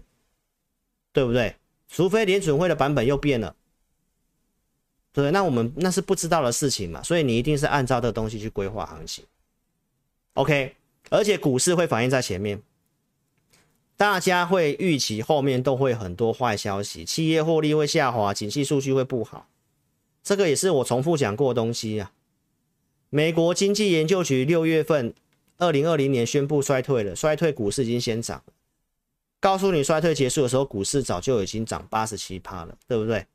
[1.12, 1.56] 对不对？
[1.90, 3.56] 除非联准会的版本又变了，
[5.12, 9.26] 对，那我们那是不知道的事情嘛，所以你一定是按照这东西去规划行情。
[10.36, 10.76] OK，
[11.10, 12.62] 而且股市会反映在前面，
[14.02, 19.48] 大家会预期后面都会很多坏消息，企业获利会下滑，景气数据会不好，
[20.24, 22.12] 这个也是我重复讲过的东西啊。
[23.12, 25.14] 美国经济研究局六月份。
[25.60, 28.44] 二零二零年宣布衰退了，衰退股市已经先涨。
[29.40, 33.28] 告诉你衰退结束的时候，股市早就已经涨八十七趴了，对不对？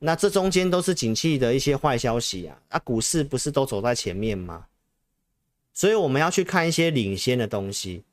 [0.00, 4.66] 那这中间都是景气的一些坏消息啊，啊，股市不是都走在前面吗？
[5.72, 8.04] 所以我们要去看一些领先的东西。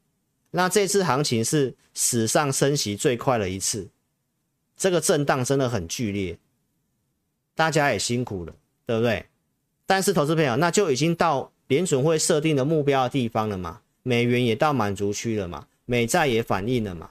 [0.55, 3.87] 那这次行情是史上升息最快的一次，
[4.75, 6.37] 这个震荡真的很剧烈，
[7.53, 8.53] 大家也辛苦了，
[8.85, 9.25] 对不对？
[9.85, 11.51] 但是投资朋友，那就已经到。
[11.67, 13.81] 联准会设定的目标的地方了嘛？
[14.03, 15.65] 美元也到满足区了嘛？
[15.85, 17.09] 美债也反映了嘛？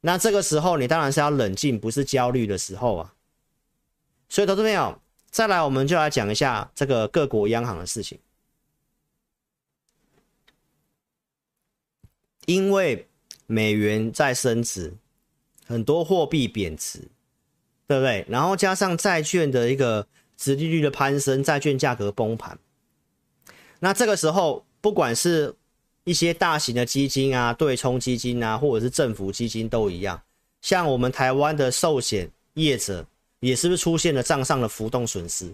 [0.00, 3.14] 那这个时候你当然是要冷静，不是焦虑的时候啊。
[4.28, 5.00] 所以，投资朋友，
[5.30, 8.18] 再来我们就来讲一下这个各国央行的事情。
[12.46, 13.06] 因为
[13.46, 14.94] 美元在升值，
[15.66, 17.00] 很多货币贬值，
[17.86, 18.24] 对不对？
[18.28, 22.58] 然后加上债券的一个殖利率的攀升，债券价格崩盘。
[23.78, 25.54] 那这个时候，不管是
[26.04, 30.20] 一些大型的基金啊、对冲基金啊，或者是政府基金都一样，
[30.60, 33.06] 像我们台湾的寿险业者，
[33.40, 35.52] 也是不是出现了账上的浮动损失？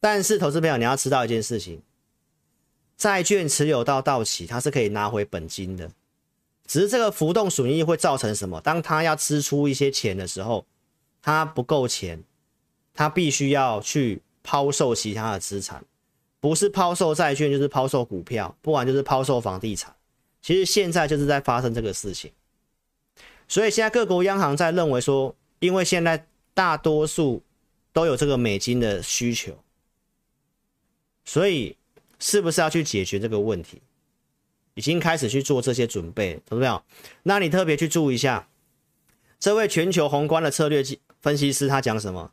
[0.00, 1.80] 但是，投资朋友你要知道一件事情，
[2.96, 5.90] 债券持有到到期，它是可以拿回本金的，
[6.66, 8.60] 只是这个浮动损益会造成什么？
[8.60, 10.64] 当他要支出一些钱的时候，
[11.20, 12.22] 他不够钱，
[12.94, 15.84] 他必须要去抛售其他的资产。
[16.40, 19.94] 不是抛售债券，就是抛售股票，不然就是抛售房地产。
[20.42, 22.30] 其实现在就是在发生这个事情，
[23.48, 27.42] 所以现在各国央行在认为说，因为现在大多数
[27.94, 29.58] 都有这个美金的需求，
[31.24, 31.74] 所以
[32.24, 33.82] 是不是要去解决这个问题？
[34.72, 36.82] 已经开始去做这些准备，懂没有？
[37.24, 38.48] 那你特别去注意一下，
[39.38, 40.82] 这位全球宏观的策略
[41.20, 42.32] 分析师他讲什么？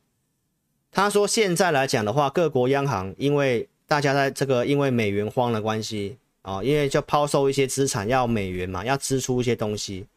[0.92, 10.08] 他说现在来讲的话，各国央行因为大家在这个因为美元荒的关系啊，因为就抛售一些资产要美元嘛，要支出一些东西。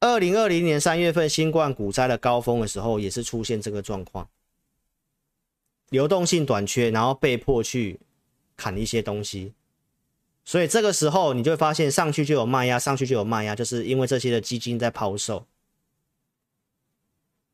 [0.00, 4.28] 二零二零年三月份新冠股灾的高峰的时候，也是出现这个状况，
[5.90, 8.00] 流动性短缺，然后被迫去
[8.56, 9.52] 砍一些东西。
[10.44, 15.46] 所以这个时候你就会发现上去就有卖压，上去就有卖压，就是因为这些的基金在抛售。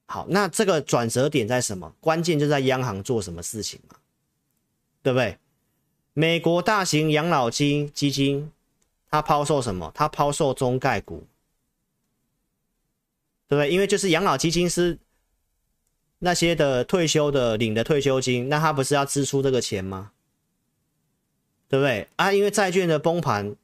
[0.06, 1.94] 好，那这个转折点在什么？
[2.00, 3.96] 关键就在央行做什么事情嘛。
[5.02, 5.38] 对不对？
[6.12, 8.52] 美国大型养老金基金，
[9.08, 9.90] 它抛售什么？
[9.94, 11.26] 它抛售中概股，
[13.48, 13.70] 对不对？
[13.70, 14.98] 因为就是养老基金是
[16.18, 20.12] 那些的退休的领的退休金，那他不是要支出这个钱吗？
[21.70, 22.08] 对不对？
[22.16, 23.54] 啊，因为债券的崩盘，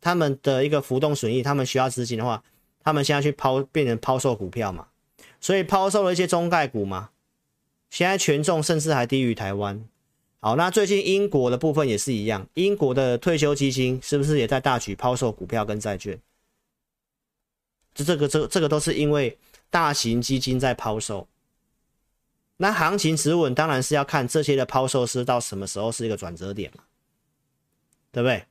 [0.00, 2.42] 他们的一个浮动损益，他们需要资金的话，
[2.82, 4.88] 他们现在去抛，变成抛售股票嘛，
[5.42, 7.10] 所以抛售了一些中概股嘛，
[7.90, 9.84] 现在权重甚至还低于台湾。
[10.40, 16.18] 好，那最近英国的部分也是一样，英国的退休基金是不是也在大举抛售股票跟债券？
[17.94, 19.38] 这这个这这个都是因为
[19.70, 21.28] 大型基金在抛售。
[22.56, 26.84] 那行情止稳当然是要看这些的抛售是到什么时候是一个转折点嘛，
[28.14, 28.44] 对不对？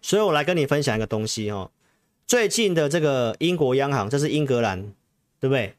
[0.00, 1.70] 所以我来跟你分享一个东西哦，
[2.26, 4.94] 最近的这个英国央行，这是英格兰，
[5.38, 5.76] 对不对？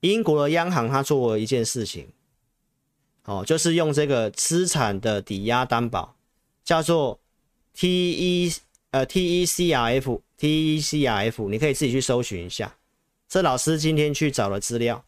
[0.00, 2.08] 英国的央行它做了一件事情。
[3.24, 6.16] 哦，就是用这个资产的抵押担保，
[6.64, 7.20] 叫做
[7.74, 8.52] T E
[8.90, 12.74] 呃 T E C R F T E C R F，你可以自己去搜寻一下。
[13.28, 15.04] 这老师今天去找了资料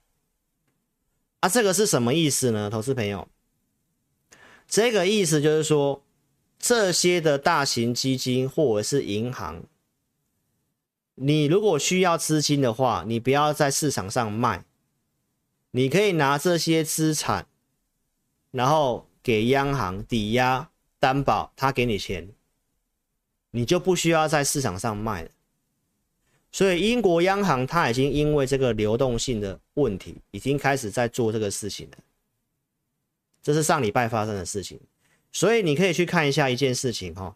[1.40, 2.68] 啊，这个是什么意思呢？
[2.70, 3.26] 投资朋友，
[4.68, 6.01] 这个意思就是说，
[6.62, 9.64] 这些的大型基金或者是银行，
[11.16, 14.64] 你如果需要资金的话，你不要在市场上卖，
[15.72, 17.48] 你可以拿这些资产。
[18.52, 22.28] 然后给央行抵押担保，他给你钱，
[23.50, 25.30] 你就不需要在市场上卖了。
[26.52, 31.96] 所以英国央行它已经因为这个流动性的问题，已经开始在做这个事情了。
[33.42, 34.78] 这是上礼拜发生的事情，
[35.32, 37.34] 所以你可以去看一下一件事情哈。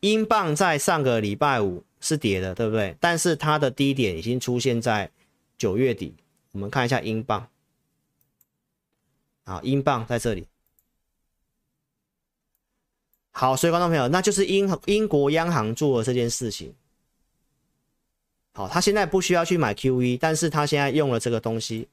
[0.00, 2.96] 英镑在上个礼拜五是跌的，对不对？
[3.00, 5.10] 但是它的低点已经出现在
[5.58, 6.14] 九月底。
[6.52, 7.48] 我们看一下英镑。
[9.44, 10.46] 好，英镑在这里。
[13.32, 16.74] 好，所以观众朋友，那就是英英国央行做的这件事情。
[18.54, 21.88] 好，他现在不需要去买 QE，但是他现在用了这个东西，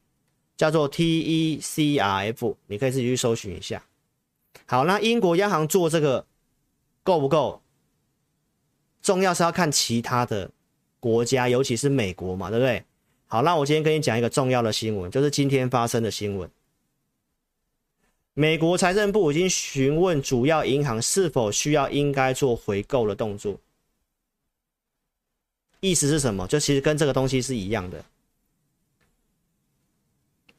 [0.58, 3.84] 叫做 TECRF，你可以自己去搜寻一下。
[4.66, 6.26] 好，那英国央行做这个
[7.04, 7.62] 够不够？
[9.02, 10.50] 重要是要看其他的
[11.00, 12.84] 国家，尤其是美国嘛，对不对？
[13.28, 16.50] 好，那我今天跟你讲一个重要的新闻，就是今天发生的新闻。
[18.34, 23.58] 美国财政部已经询问主要银行是否需要应该做回购的动作，
[25.80, 26.48] 意思是什么？
[26.48, 28.04] 就其实跟这个东西是一样的，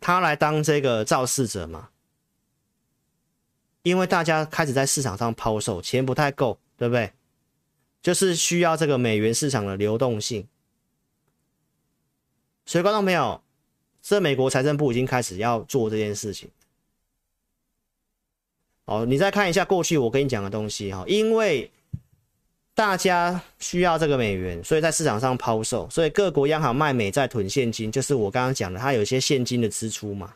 [0.01, 1.91] 他来当这个肇事者嘛，
[3.87, 7.13] 因为大家开始在市场上抛售，钱不太够，对不对？
[8.03, 10.45] 就是需要这个美元市场的流动性，
[12.65, 13.41] 所以观众朋友，
[14.03, 16.51] 这美国财政部已经开始要做这件事情。
[18.87, 21.71] 哦，你再看一下过去我跟你讲的东西哈，因为
[22.75, 30.35] 大家需要这个美元，所以在市场上抛售，所以各国央行卖美债囤现金，就是我刚刚讲的，它有一些现金的支出嘛。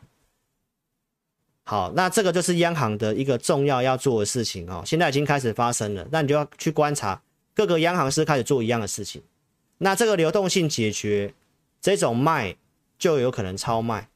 [1.71, 7.23] 好，那这个就是央行的一个重要要做的事情哦，现在已经开始发生了，那你就要去观察
[7.55, 9.23] 各个央行是开始做一样的事情，
[9.79, 11.33] 那这个流动性解决，
[11.81, 12.57] 这种卖
[12.99, 14.09] 就有可能超卖。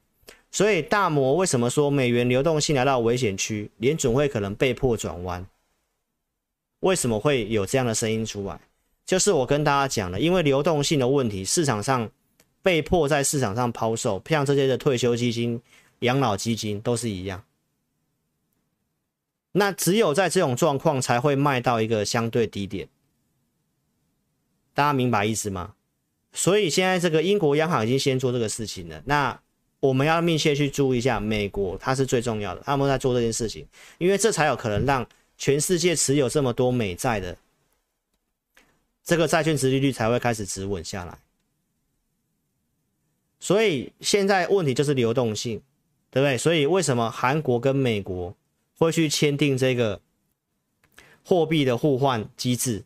[0.51, 5.47] 所以大摩为什么说美元流动性来到危险区，联准会可能被迫转弯？
[6.81, 8.59] 为什么会有这样的声音出来？
[9.05, 12.09] 就是我跟大家讲了，因为流动性的问题，市场上
[12.61, 15.61] 被迫在市场上抛售，像这些的退休基金、
[16.05, 17.43] 养老基金都是一样。
[19.51, 22.87] 那只有在这种状况才会卖到一个相对低点，
[24.73, 25.75] 大家明白意思吗？
[26.31, 29.37] 所以现在这个英国央行已经先做这个事情了，那。
[29.81, 33.67] 我们要密切去注意一下美国，它是最重要的，他们在做这件事情，
[33.99, 37.37] 因为这才有可能让全世界持有这么多美债的
[39.03, 41.19] 这个债券殖利率才会开始止稳下来。
[43.39, 45.61] 所以现在问题就是流动性，
[46.15, 46.37] 对不对？
[46.37, 48.33] 所以为什么韩国跟美国
[48.77, 49.99] 会去签订这个
[51.25, 52.85] 货币的互换机制，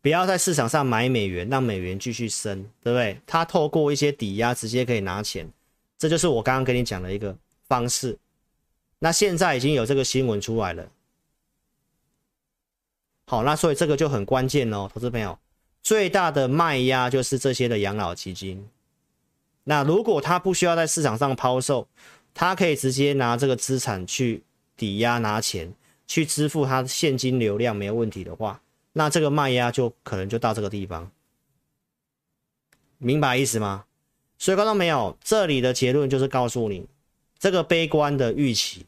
[0.00, 3.20] 不要在市场上买美元，让美元继续升，对不对？
[3.26, 5.50] 它透过一些抵押直接可以拿钱。
[5.98, 7.36] 这就是我刚刚跟你讲的一个
[7.66, 8.16] 方式。
[9.00, 10.88] 那现在已经有这个新闻出来了。
[13.26, 15.36] 好，那所以这个就很关键哦，投资朋友，
[15.82, 18.68] 最大的卖压就是这些的养老基金。
[19.64, 21.88] 那如果他不需要在市场上抛售，
[22.34, 24.42] 他可以直接拿这个资产去
[24.76, 25.72] 抵押拿钱，
[26.06, 28.60] 去支付他的现金流量没有问题的话，
[28.92, 31.10] 那这个卖压就可能就到这个地方。
[32.98, 33.84] 明白意思吗？
[34.38, 35.16] 所以看到没有？
[35.22, 36.86] 这里的结论就是告诉你，
[37.38, 38.86] 这个悲观的预期，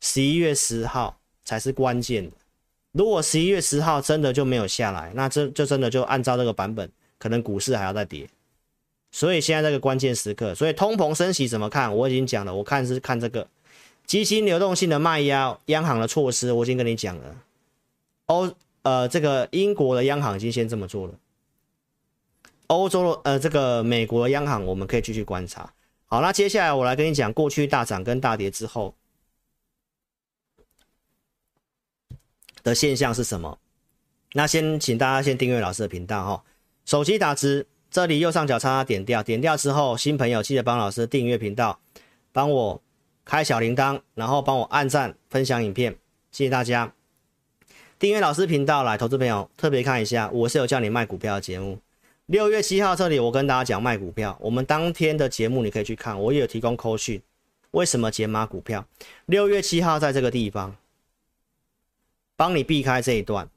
[0.00, 2.36] 十一月十号才是关键的。
[2.92, 8.28] 如果十一月十号真的就没有下来，那这就真的就按照这个版本，可能股市还要再跌。
[9.10, 11.96] 所以现在这个关键时刻，所以通膨升息怎么看？
[11.96, 13.48] 我已经讲了，我看是看这个
[14.06, 17.36] 基金流动性的卖压，央行的措施，我已经跟你讲了。
[18.26, 18.52] 欧
[18.82, 21.14] 呃，这个英国的央行已经先这么做了。
[22.68, 25.72] 欧洲的呃，这个美国的央行，我们可以继续观察。
[26.06, 28.94] 好，那接下来我来跟你讲，过去大涨跟大跌之后
[32.62, 33.58] 的现象是什么？
[34.34, 36.44] 那先请大家先订阅老师的频道哈。
[36.84, 41.80] 手机打字，这里右上角叉叉点掉，点掉之后，新朋友记得帮老师订阅频道，
[42.32, 42.82] 帮我
[43.24, 45.96] 开小铃铛，然后帮我按赞、分享影片，
[46.30, 46.92] 谢谢大家。
[47.98, 51.78] 订阅老师频道来，投资朋友特别看一下，我是有叫你卖股票的节目。
[52.26, 54.36] 六月七号这里，我跟大家讲卖股票。
[54.40, 57.20] 我们当天的节目你可以去看，我也有提供扣讯。
[57.70, 58.86] 为什么解码股票？
[59.26, 60.76] 六月七号在这个地方，
[62.36, 63.48] 帮你避开这一段，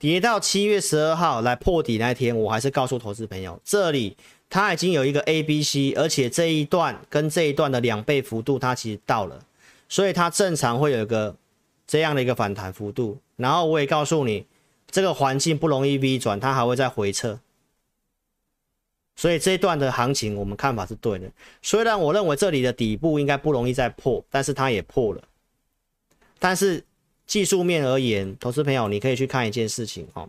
[0.00, 4.16] 跌到七月十二号来破底那天，我还是告诉投资朋友，这里
[4.48, 9.44] 它已经有一个 A、B、C，而且这一段跟这一段的两倍幅度，它其实到了，
[9.90, 11.36] 所以它正常会有一个
[11.86, 13.18] 这样的一个反弹幅度。
[13.36, 14.46] 然后我也告诉你，
[14.90, 17.38] 这个环境不容易 V 转，它还会再回撤。
[19.16, 21.30] 所以这一段的行情，我们看法是对的。
[21.60, 25.22] 虽然我认为这里的底部应该不容易再破，但是它也破了。
[26.38, 26.82] 但是
[27.30, 30.28] 技术面而言，投资朋友你可以去看一件事情哦。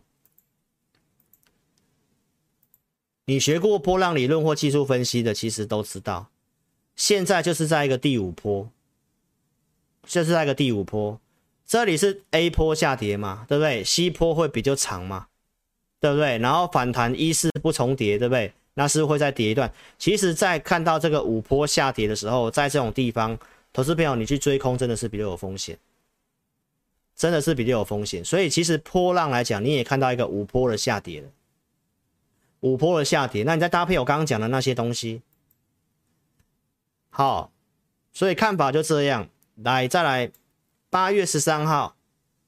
[3.25, 6.27] 你学过波浪理论或技术分析的，其实都知道，
[6.95, 8.69] 现在就是在一个第五波，
[10.05, 11.19] 就是在一个第五波。
[11.65, 15.25] 这里是 A 波下跌嘛，对不对？C 波会比较长嘛，
[15.99, 16.37] 对不对？
[16.37, 18.53] 然后反弹一四不重叠，对不对？
[18.75, 19.73] 那是会再跌一段。
[19.97, 23.35] 其实，在看到这个五波下跌的时候，在这种地方，
[23.73, 25.75] 投资朋友你去追空真的是比较有风险，
[27.21, 28.25] 真的是比较有风险。
[28.25, 31.29] 所以，其实波浪来讲，你也看到一个五波的下跌了，
[32.61, 33.43] 五波的下跌。
[33.43, 35.21] 那你再搭配我刚刚讲的那些东西，
[37.11, 37.51] 好，
[38.11, 39.29] 所以看法就这样。
[39.57, 40.31] 来，再来，
[40.89, 41.95] 八月十三号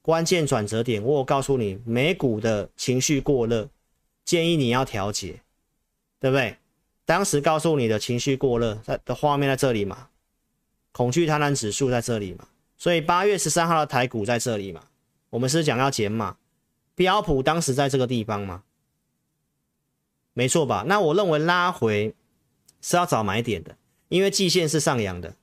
[0.02, 3.68] 关键转折点，我有告诉你，美股的情绪过热，
[4.24, 5.40] 建议你要调节。
[6.20, 6.56] 对不对？
[7.04, 10.08] 当时告诉你的情绪过热，在的画面在这里嘛，
[10.90, 12.48] 恐惧贪婪指数在这里嘛，
[12.84, 14.82] 所以八月十三号的台股在这里嘛，
[15.30, 16.36] 我们是讲要减码，
[16.94, 18.62] 标普当时在这个地方嘛，
[20.34, 20.84] 没错吧？
[20.86, 22.14] 那我认为拉回
[22.82, 23.74] 是要找买点的，
[24.10, 25.34] 因为季线是上扬的，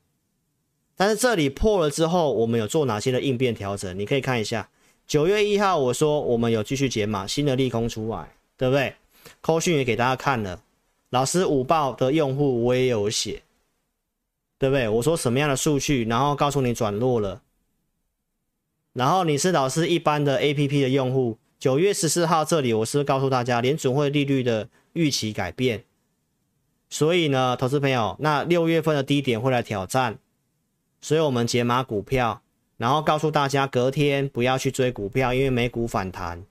[0.96, 3.98] 但是这里破了之后，我们有做哪些的应变调整？
[3.98, 4.70] 你可以看一下，
[5.08, 8.94] 九月一号我说我们有继续减码，新的利空出来，对不对？
[9.42, 10.62] 扣讯也给大家看了。
[11.10, 13.42] 老师午报的用户我也有写，
[14.62, 14.88] 对不对？
[14.88, 17.42] 我说什么样的数据，然后告诉你转弱了。
[18.94, 25.84] 然后你是老师一般的 APP 的用户，九月十四号这里我是告诉大家联准会利率的预期改变，
[26.92, 30.20] 所以呢，投资朋友，那六月份的低点会来挑战，
[31.02, 32.44] 所以我们解码股票，
[32.78, 36.46] 然后告诉大家隔天不要去追股票，因为美股反弹。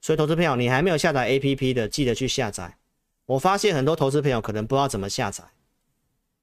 [0.00, 2.76] 所以投资朋友，你还没有下载 APP 的，记得去下载。
[3.26, 5.44] 我发现很多投资朋友可能不知道怎么下载，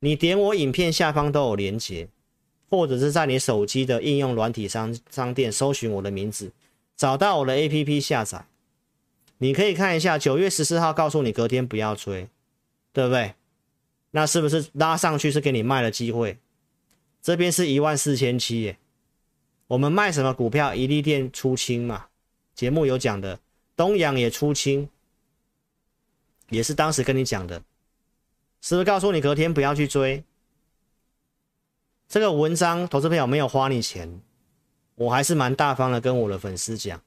[0.05, 2.07] 你点我影片下方都有连接，
[2.69, 6.51] 或者是在你手机的应用软体商商店搜寻我的名字，
[6.95, 8.45] 找到我的 APP 下载，
[9.39, 12.29] 你可以看一下九月十四号告诉你隔天不要追，
[12.93, 13.33] 对不对？
[14.11, 16.37] 那是不是拉上去是给你卖的机会？
[17.23, 18.77] 这边是一万四千七耶，
[19.65, 20.75] 我们卖什么股票？
[20.75, 22.05] 一利电出清嘛，
[22.53, 23.39] 节目有讲的，
[23.75, 24.87] 东阳也出清。
[26.51, 27.63] 也是当时跟你讲的，
[28.65, 30.23] 是不是告诉你隔天不要去追？
[32.07, 34.19] 这个文章投资朋友没有花你钱，
[34.95, 36.99] 我还是蛮大方的跟我的粉丝讲，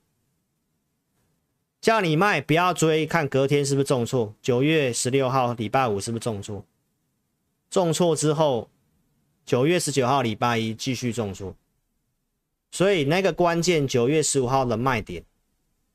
[1.80, 4.32] 叫你卖不要追，看隔天是不是重挫。
[4.40, 6.64] 九月十六号礼拜五是不是重挫？
[7.68, 8.70] 重挫之后，
[9.44, 11.56] 九月十九号礼拜一继续重挫，
[12.70, 15.24] 所以那个关键九月十五号的卖点，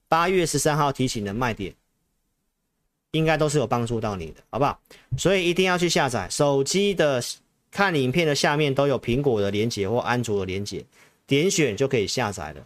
[0.09, 1.73] 八月十三号提醒的卖点。
[3.13, 4.79] 应该都是有帮助到你的，好不好？
[5.17, 6.27] 所以一定要去下载。
[6.29, 7.23] 手机的
[7.71, 10.83] 看影片的下面都有苹果的连接或安卓的连接，
[11.27, 12.65] 点选就可以下载了。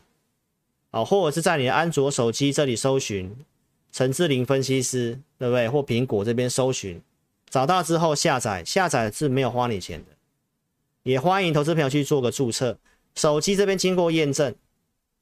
[0.92, 3.36] 哦，或者是在你的安卓手机这里搜寻
[3.92, 5.68] 陈志霖分析师，对不对？
[5.68, 7.02] 或苹果这边搜寻，
[7.50, 10.06] 找到之后下载，下载是没有花你钱的。
[11.04, 12.78] 也欢迎投资朋友去做个注册，
[13.16, 14.56] 手机这边经过验证。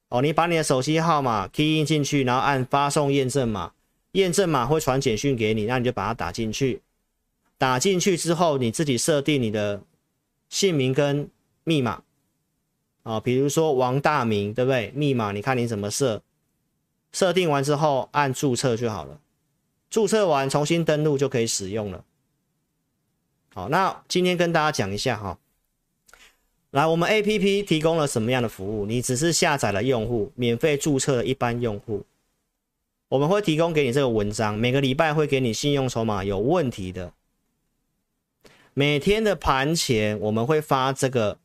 [0.09, 3.71] 哦，你把你的手机号码 key in 进去，然后按发送验证码。
[4.15, 6.81] 验证码会传简讯给你，那你就把它打进去。
[7.57, 9.81] 打进去之后，你自己设定你的
[10.49, 11.29] 姓名跟
[11.63, 12.01] 密码
[13.03, 14.91] 啊，比如说王大明，对不对？
[14.95, 16.21] 密码你看你怎么设？
[17.11, 19.19] 设定完之后按注册就好了。
[19.89, 22.03] 注册完重新登录就可以使用了。
[23.53, 25.37] 好，那今天跟大家讲一下哈。
[26.71, 28.85] 来，我们 APP 提供了什么样的服务？
[28.85, 32.05] 你只是下载了用户，免费注册了一般用户。
[33.09, 37.13] 我们会提供给你这个文章，每个礼拜会给你信用筹码有问题的。
[38.73, 41.37] 每天的盘前我们会发这个，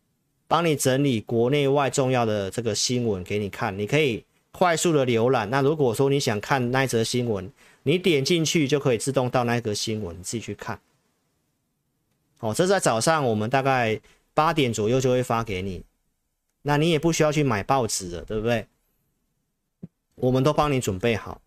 [0.48, 5.50] 帮你整理国内外重要的这个新闻给你看，你可以快速的浏览。
[5.50, 7.52] 那如果说你想看那则新闻，
[7.82, 10.80] 你点进去就可以自动到那个新闻，你自己去看。
[12.40, 14.00] 哦，这在早上我们大概
[14.32, 15.84] 八点左右就会发给你，
[16.62, 18.66] 那你也不需要去买报纸了，对不对？
[20.14, 21.40] 我们都帮你准备好。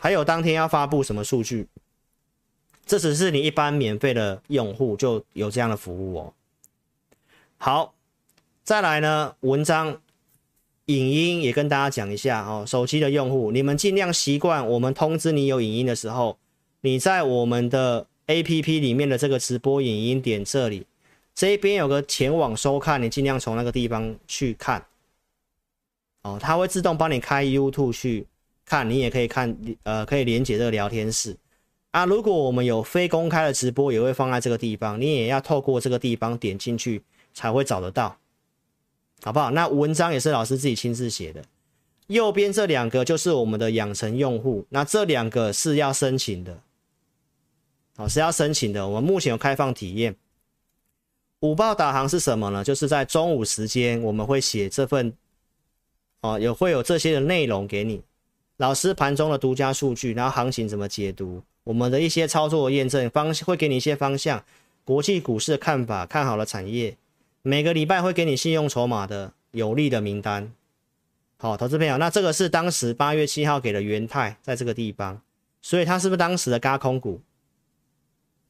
[0.00, 1.66] 还有当天要发布什么数据，
[2.86, 6.32] 这只是你一般免费的用户就有这样的服务哦。
[7.58, 7.94] 好，
[8.62, 10.00] 再来呢，文章、
[10.86, 12.64] 影音也跟大家讲一下哦。
[12.66, 16.38] 手机的用户，你们尽量习惯我们通知你有影音的时候，
[16.82, 20.86] 你在我们的 APP 里面的这个直播影音点这里，
[21.34, 24.86] 这边有个前往收看，你尽量从那个地方去看。
[26.22, 28.26] 哦，它会自动帮你开 YouTube 去
[28.68, 31.36] 看，你也可以看，呃，可以连接这个聊天室。
[31.90, 37.02] 啊，如果我们有非公开的直播，也会放在这个地方，你也要透过这个地方点进去
[37.32, 38.18] 才会找得到，
[39.22, 39.50] 好不好？
[39.50, 41.42] 那文章也是老师自己亲自写的，
[42.08, 46.60] 右边这两个就是我们的养成用户，那这两个是要申请的，
[47.96, 48.86] 哦，是要申请的。
[48.86, 50.14] 我们目前有开放体验。
[51.40, 52.64] 午报导航是什么呢？
[52.64, 55.12] 就是在中午时间，我们会写这份，
[56.20, 58.02] 哦，有会有这些的内容给你，
[58.58, 61.42] 老师盘中的独家数据，然后行情怎么解读。
[61.62, 64.44] 我们的一些操作验证方会给你一些方向，
[64.84, 66.96] 国际股市的看法，看好了产业，
[67.42, 70.52] 每个礼拜会给你信用筹码的有利的名单。
[71.36, 75.22] 好，投资朋友，那这个是当时八月七号给的元泰，在这个地方，
[75.62, 77.20] 所以它是不是当时的轧空股？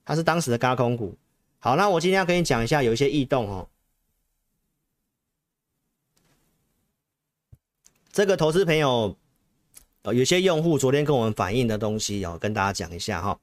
[0.07, 1.15] 它是当时的轧空股。
[1.59, 3.69] 好，那我今天要跟你讲一下，有一些异动哦。
[8.11, 9.15] 这个投资朋友。
[10.05, 13.39] 有些用户昨天跟我们反映的东西，要跟大家讲一下哈。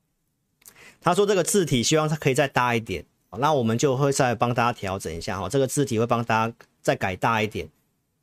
[1.01, 3.05] 他说这个字体希望它可以再大一点，
[3.37, 5.47] 那我们就会再帮大家调整一下哈。
[5.47, 7.69] 这个字体会帮大家再改大一点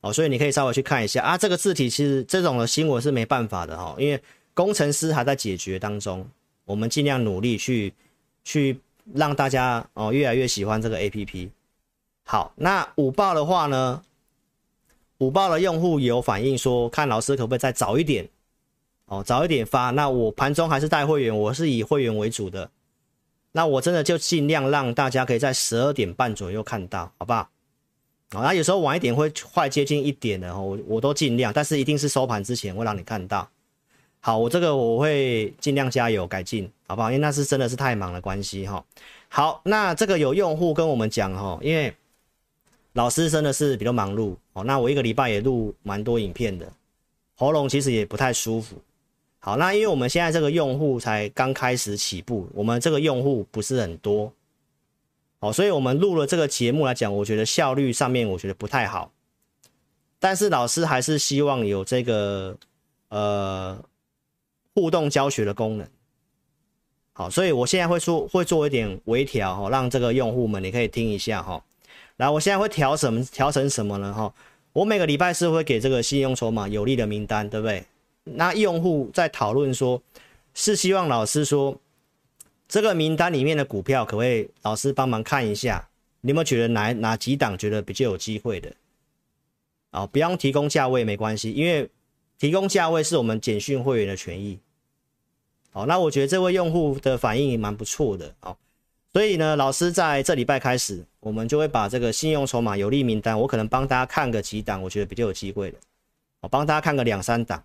[0.00, 1.38] 哦，所以你可以稍微去看一下啊。
[1.38, 4.20] 这个字体其实这种的新闻是没办法的哈，因为
[4.54, 6.28] 工程师还在解决当中，
[6.64, 7.94] 我们尽量努力去
[8.42, 8.80] 去
[9.14, 11.50] 让大家哦越来越喜欢这个 APP。
[12.24, 14.02] 好，那五报的话呢？
[15.22, 18.28] 午报的用户有反映说，看老师可不可以再早一点，
[19.06, 19.90] 哦，早一点发。
[19.90, 22.68] 那我盘中还是带会员，我是以会员为主的。
[23.52, 27.48] 那我真的就尽量让大家可以在十二点半左右看到，好不好？
[28.30, 33.48] 啊，那有时候晚一点会快接近一点的哦，我我都尽量，但是一定是收盘之前会让你看到。
[34.18, 37.12] 好，我这个我会尽量加油改进，好不好？
[37.12, 38.84] 因为那是真的是太忙的关系哈。
[39.28, 41.94] 好，那这个有用户跟我们讲哈，因为。
[42.94, 46.70] 老师真的是比较忙碌哦，那我一个礼拜也录蛮多影片的，
[47.36, 48.76] 喉咙其实也不太舒服。
[49.38, 54.32] 好，那因为我们现在这个用户才刚开始起步，我们这个用户不是很多，
[55.40, 59.10] 哦，所以我们录了这个节目来讲，我觉得效率上面我觉得不太好。
[60.20, 62.56] 但是老师还是希望有这个
[63.08, 63.82] 呃
[64.74, 65.88] 互动教学的功能。
[67.14, 71.62] 好，所以我现在会做会做一点微调哈，让这个用户们你可以听一下哈。
[72.22, 73.20] 来，我现在会调什么？
[73.24, 74.14] 调成什么呢？
[74.14, 74.32] 哈，
[74.72, 77.84] 我每个礼拜是会给这个信用筹码有利的名单，对不对？
[78.22, 80.00] 那用户在讨论说，
[80.54, 81.76] 是希望老师说，
[82.68, 85.88] 这个名单里面的股票可不可以老师帮忙看一下？
[86.20, 88.72] 你有没有觉得哪哪几档觉得比较有机会的？
[89.90, 91.90] 啊，不用提供价位没关系，因为
[92.38, 94.60] 提供价位是我们简讯会员的权益。
[95.72, 98.32] 好，那我觉得这位用户的反应也蛮不错的。
[98.42, 98.56] 哦。
[99.12, 105.78] 所以呢，老师在这礼拜开始，我们就会把这个信用筹码有利名单，我可能帮大家看个几档，我觉得比较有机会的，
[106.40, 107.62] 我帮大家看个两三档，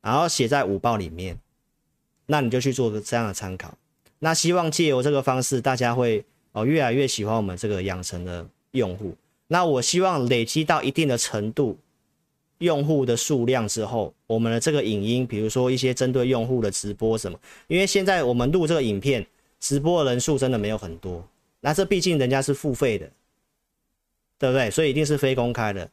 [0.00, 1.38] 然后写在五报里面，
[2.24, 3.76] 那你就去做个这样的参考。
[4.18, 9.14] 那希望借由这个方式，大家会哦越来越喜欢我们这个养成的用户。
[9.48, 11.78] 那我希望累积到一定的程度，
[12.58, 19.26] 用户的数量之后，我们的这个影音，比如说一些针对用户的直播什么，因为现在我们录这个影片。
[19.58, 21.26] 直播的人数真的没有很多，
[21.66, 23.10] 那这毕竟人家是付费的，
[24.38, 24.70] 对不对？
[24.70, 25.90] 所以一定是非公开的。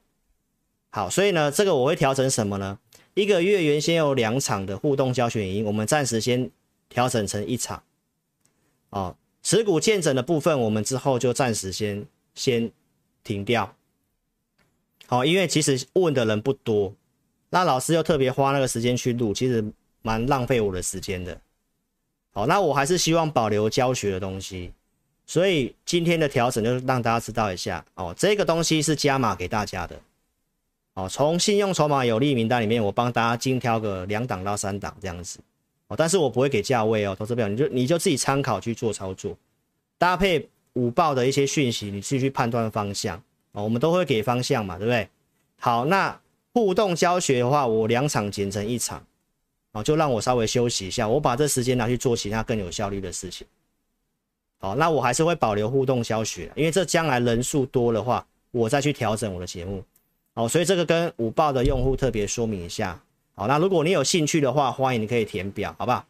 [0.92, 2.78] 好，所以呢，这个我会调整什么呢？
[3.16, 6.52] 一个月原先有两场的互动教学影音，我们暂时先
[6.90, 7.82] 调整成一场。
[8.92, 12.06] 哦，持股见证的部分，我们之后就暂时先
[12.36, 12.72] 先
[13.24, 13.76] 停掉。
[15.08, 16.94] 好，因为其实问的人不多，
[17.50, 19.66] 那老师又特别花那个时间去录，其实
[20.04, 21.42] 蛮浪费我的时间的。
[22.32, 24.72] 好，那我还是希望保留教学的东西，
[25.34, 30.00] 所以今天的调整就是让大家知道一下哦，这个东西是加码给大家的。
[30.94, 35.40] 哦，从信用筹码有利名单里面，我帮大家精挑个两档到三档这样子。
[35.88, 39.36] 哦，但是我不会给价位哦，投资表你就你就自己参考去做操作，
[39.98, 43.18] 搭配五报的一些讯息，你自己去判断方向。
[43.54, 45.10] 哦，我们都会给方向嘛，对不对？
[45.60, 46.16] 好，那
[46.54, 49.04] 互动教学的话，我两场剪成一场。
[49.72, 53.48] 哦，就让我稍微休息一下，我把这时间拿去做其他更有效率的事情。
[54.64, 59.84] 好，那我还是会保留互动教学，因为这将来人数多的话，我再去调整我的节目。
[60.34, 62.98] 好，所以这个跟五报的用户特别说明一下。
[63.36, 66.06] 好，那如果你有兴趣的话，欢迎你可以填表，好不好？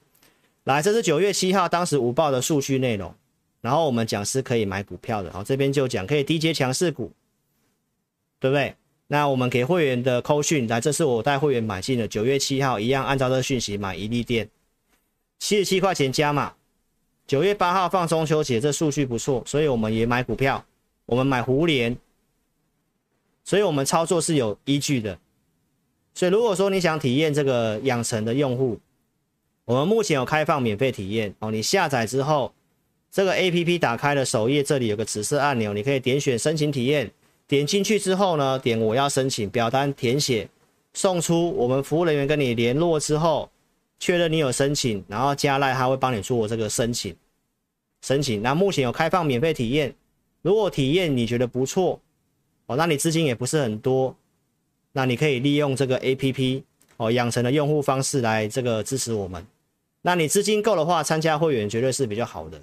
[0.66, 3.12] 来，这是九月七号当时五报的数据内容，
[3.60, 7.12] 然后我们讲是可以买股票的，好，这边就讲可以低接强势股，
[8.40, 8.76] 对不对？
[9.08, 14.48] 那我们给会员的扣讯，来，这是我带会员买进的，九月七号一样按照这个讯息买一利电，
[15.40, 16.54] 七十七块钱加码，
[17.28, 20.64] 九月八号放中秋节，这数据不错，所以我们也买股票，
[21.06, 21.98] 我们买胡连，
[23.44, 25.18] 所以我们操作是有依据的，
[26.14, 28.80] 所以如果说你想体验这个养成的用户。
[29.66, 32.52] 我们目前有开放免费体验哦，你下载之后，
[33.10, 37.10] 这个 APP 打开了首页，这里有个紫色按钮，你可以点选申请体验，
[37.48, 40.50] 点进去之后呢，点我要申请，表单填写，
[40.94, 43.50] 送出，我们服务人员跟你联络之后，
[44.00, 47.16] 确认你有申请，然后加赖他会帮你做这个申请，
[48.02, 48.42] 申请。
[48.42, 49.96] 那目前有开放免费体验，
[50.42, 52.00] 如果体验你觉得不错
[52.66, 54.16] 哦，那你资金也不是很多，
[54.92, 56.64] 那你可以利用这个 APP
[56.98, 59.46] 哦，养成的用户方式来这个支持我们。
[60.02, 62.62] 那你资金够的话，参加会员绝对是比较好的。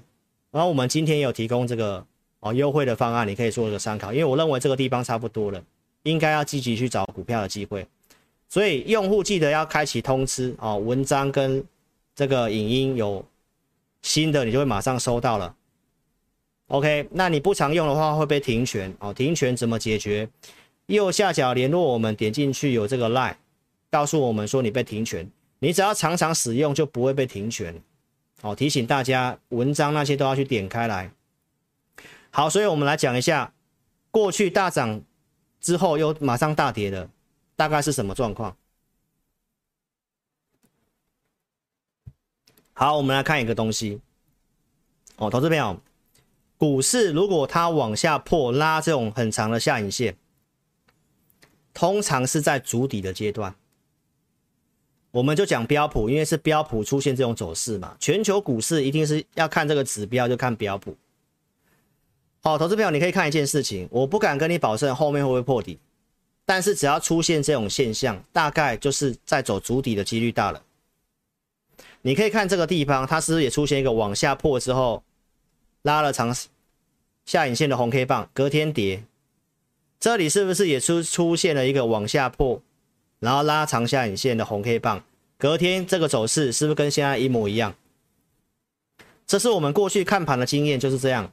[0.50, 2.04] 然后我们今天有提供这个
[2.40, 4.12] 哦优惠的方案，你可以做一个参考。
[4.12, 5.62] 因为我认为这个地方差不多了，
[6.02, 7.86] 应该要积极去找股票的机会。
[8.50, 11.64] 所以用户记得要开启通知哦，文章跟
[12.14, 13.24] 这个影音有
[14.02, 15.54] 新的，你就会马上收到了。
[16.66, 20.28] OK，那你不常用的话会被停权哦，停权怎么解决？
[20.86, 23.36] 右下角联络我们，点进去有这个 line，
[23.88, 25.30] 告诉我们说你被停权。
[25.60, 27.80] 你只要常常使用，就不会被停权。
[28.42, 31.12] 好，提醒大家，文章那些都要去点开来。
[32.30, 33.52] 好，所以我们来讲一下，
[34.10, 35.00] 过去大涨
[35.60, 37.08] 之后又马上大跌的，
[37.60, 38.56] 大概是什么状况？
[42.72, 44.00] 好，我们来看一个东西。
[45.16, 45.78] 哦，投资朋友，
[46.56, 50.16] 股市如果它往下破，拉这种很长的下影线，
[51.74, 53.54] 通常是在筑底的阶段。
[55.10, 57.94] 我们就讲标普，因为是标普出现这种走势嘛。
[58.00, 60.96] 全球股市一定是要看这个指标，就看标普。
[62.40, 65.78] 好，投资朋友，你可以看一件事情，我不敢跟你保证后面会不会破底，
[66.50, 70.60] 但是只要出现这种现象，大概就是在走足底的几率大了。
[72.02, 75.04] 你可以看这个地方，它是不是也出现一个往下破之后，
[75.82, 76.34] 拉了长
[77.24, 79.04] 下影线的红 K 棒，隔天跌，
[80.00, 82.60] 这里是不是也出出现了一个往下破？
[83.20, 85.04] 然后拉长下影线的红 K 棒，
[85.38, 87.76] 隔天这个走势是不是跟现在一模一样？
[89.24, 91.32] 这是我们过去看盘的经验，就是这样。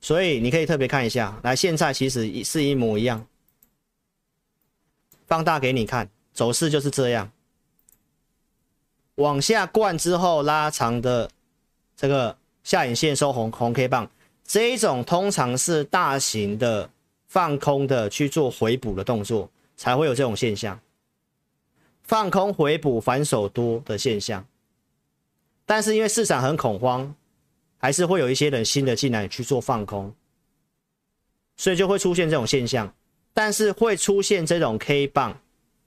[0.00, 3.26] 所以你可以特别看一下，来，现在其实是一模一样。
[5.26, 7.30] 放大给你看，走势就是这样，
[9.16, 11.30] 往下灌之后拉长的
[11.96, 14.10] 这个下影线收红红 K 棒，
[14.44, 16.90] 这一种通常是大型的
[17.26, 19.50] 放空的去做回补的动作。
[19.80, 20.78] 才会有这种现象，
[22.02, 24.44] 放空回补反手多的现象，
[25.64, 27.14] 但是因为市场很恐慌，
[27.80, 30.14] 还是会有一些人新的进来去做放空，
[31.56, 32.94] 所以就会出现这种现象。
[33.32, 35.40] 但是会出现这种 K 棒，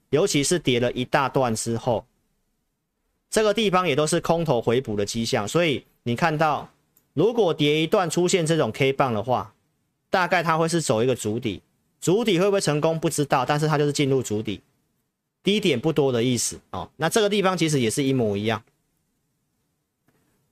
[0.10, 2.06] 尤其是跌了一大段之后，
[3.30, 5.48] 这个地方也都是空头回补的迹象。
[5.48, 6.74] 所以你看到，
[7.14, 9.54] 如果跌一段出现这种 K 棒的话，
[10.10, 11.62] 大概它会是走一个筑底。
[12.00, 13.00] 筑底会不会成功？
[13.00, 14.62] 不知道，但是它就是进入筑底，
[15.44, 16.90] 低点不多的意思哦。
[16.98, 18.64] 那这个地方其实也是一模一样。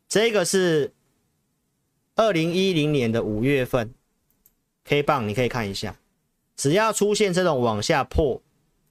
[0.07, 0.91] 这个是
[2.15, 3.93] 二零一零年的五月份
[4.83, 5.97] K 棒，你可以看一下，
[6.55, 8.41] 只要出现这种往下破、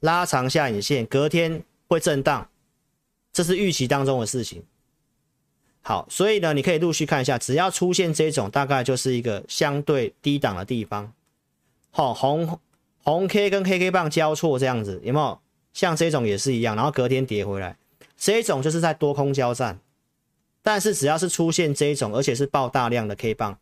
[0.01, 2.49] 拉长下影线，隔天会震荡，
[3.33, 4.65] 这是预期当中的事情。
[5.83, 11.13] 好，所以呢，你可以陆续看一下，只要出现这种，大概就是一个相对低档的地方。
[11.91, 12.59] 好、哦，红
[13.03, 15.41] 红 K 跟黑 K 棒交错这样子，有没有？
[15.73, 17.77] 像这种也是一样，然后隔天跌回来，
[18.17, 19.79] 这种就是在多空交战。
[20.63, 23.59] 但是只要是出现这种，而且是爆大量的 K 棒，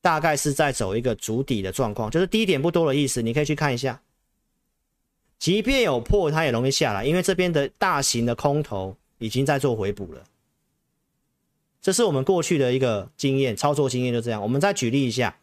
[0.00, 3.22] 大概是在走一个足底的状况，就是低点不多的意思。
[3.22, 4.02] 你可以去看一下，
[5.38, 10.24] 即便有破，它也容易下来，因为这边的大型的空头已经在做回补了。
[11.80, 14.40] 这是我们过去的一个经验，操作经验就这样。
[14.42, 15.36] 我们再举例一下。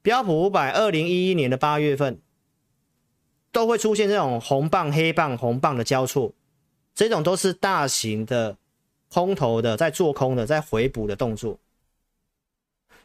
[0.00, 2.20] 标普五百，二零一一年的八月份
[3.50, 6.32] 都会出现这种红棒、黑棒、红棒的交错，
[6.94, 8.56] 这种都是大型的
[9.12, 11.58] 空头的在做空的在回补的动作，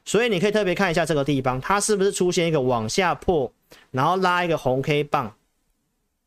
[0.04, 3.52] 所以你可以特别看一下这个地方，它是不是出现一个往下破，
[3.92, 5.36] 然后拉一个红 K 棒，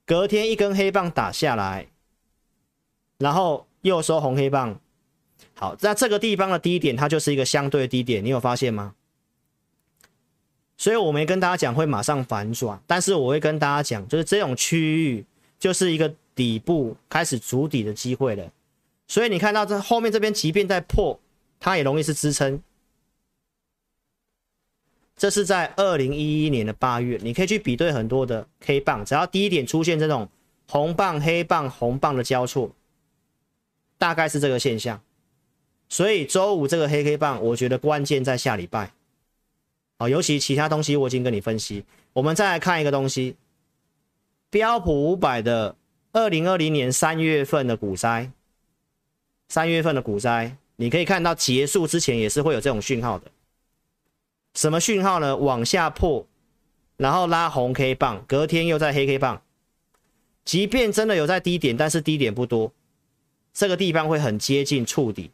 [0.07, 1.89] 隔天一根黑棒打下来，
[3.19, 4.81] 然后又收红黑棒。
[5.55, 8.95] 好，那这个地方的低点它就是一个相对低点，你有发现吗？
[10.77, 15.25] 所以我没跟大家讲会马上反转，但是我会跟大家讲，就是这种区域
[15.59, 18.51] 就是一个底部开始筑底的机会了。
[19.15, 21.21] 所以你看到这后面这边，即便在破，
[21.61, 22.61] 它也容易是支撑。
[25.17, 30.29] 这是在二零一一年的八月，你可以去比对很多的 K 棒，只要低点出现这种
[30.69, 32.73] 红棒、黑棒、红棒的交错，
[33.99, 35.01] 大概是这个现象。
[35.89, 38.91] 所以周五这个黑 K 棒，我觉得关键在下礼拜。
[39.97, 41.85] 好，尤其其他东西我已经跟你分析。
[42.15, 43.37] 我们再来看一个东西，
[44.51, 45.77] 标普五百的
[46.11, 48.33] 二零二零年三月份的股灾，
[49.49, 53.31] 三月份的股灾，你可以看到结束之前也是会有这种讯号的。
[54.55, 55.37] 什么讯号呢？
[55.37, 56.27] 往下破，
[56.97, 59.43] 然后拉红 K 棒，隔天又在黑 K 棒。
[60.45, 62.73] 即便真的有在低点，但是低点不多，
[63.53, 65.31] 这个地方会很接近触底。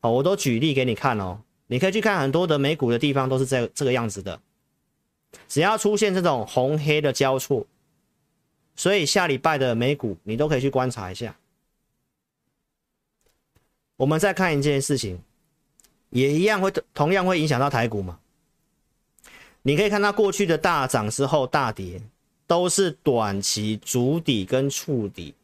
[0.00, 4.40] 好，我都举例给你看哦，你可以去看很多的美股的地方都是这这个样子的。
[5.48, 7.66] 只要出现这种红黑的交错，
[8.76, 11.36] 所以下礼拜的美股你都可以去观察一下。
[14.00, 15.20] 我们再看一件事情。
[16.08, 18.18] 也一样会同样会影响到台股嘛？
[19.62, 22.02] 你可以看到过去的大涨之后大跌，
[22.48, 25.34] 都是短期筑底跟触底。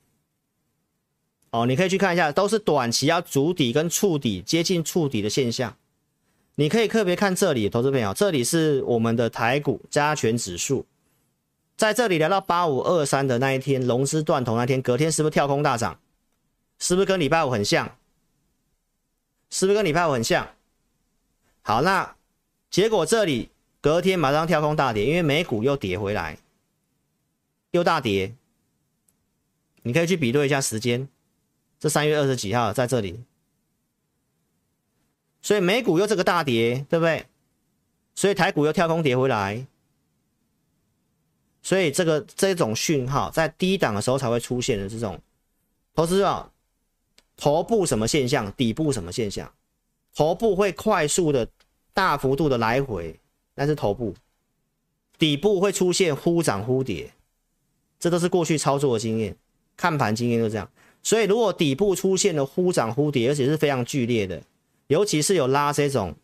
[1.50, 5.76] 哦，你可以去看一下，都是短期要筑底跟触底接近触底的现象。
[6.56, 10.84] 你可以特别看这里，投资朋友，这里是我们的台股加权指数，
[11.76, 16.00] 在这里来到八五二三的那一天，融资断头那天，隔天是不是跳空大涨？
[16.80, 17.96] 是不是跟礼拜五很像？
[19.56, 20.46] 是不是跟礼拜五很像？
[21.62, 22.14] 好，那
[22.68, 23.48] 结果这里
[23.80, 26.36] 隔天马上跳空大跌，因为美股又跌回来，
[27.70, 28.34] 又大跌。
[29.80, 31.08] 你可以去比对一下时间，
[31.80, 33.24] 这三月二十几号在这里，
[35.40, 37.24] 所以美股又这个大跌，对不对？
[38.14, 39.66] 所以台股又跳空跌回来，
[41.62, 45.18] 所以这个这种讯号在低档的时候才会出现的这种
[45.94, 46.52] 投资啊，
[47.36, 49.52] 头部什么现象，底部什么现象？
[50.14, 51.46] 头部会快速的、
[51.92, 53.18] 大幅度的来回，
[53.54, 54.14] 那是头部；
[55.18, 57.12] 底部会出现忽涨忽跌，
[57.98, 59.36] 这都是过去操作的经验、
[59.76, 60.70] 看盘经验就这样。
[61.02, 64.42] 所以，如果底部出现了忽涨忽跌，而且是非常剧烈的，
[64.86, 66.16] 尤其是有拉这种、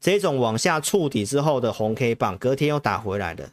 [0.00, 3.50] 这种往下触底之后的红 K 棒，隔天又打回来的，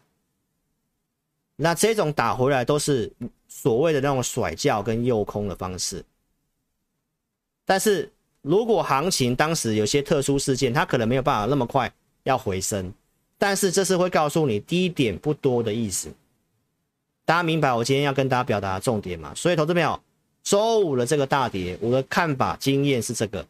[1.56, 3.12] 那这种打回来都是
[3.48, 6.06] 所谓的那种甩轿跟诱空的方式，
[7.70, 8.12] 但是。
[8.42, 11.92] 如果行情当时有些特殊事件，它可能没有办法那么快
[12.24, 12.92] 要回升，
[13.38, 16.10] 但是这是会告诉你低点不多的意思。
[17.26, 19.34] 大家明白我今天要跟大家表达的重点吗？
[19.36, 20.00] 所以投资朋友，
[20.42, 23.46] 周五的这个大跌，我的看法经验是这个。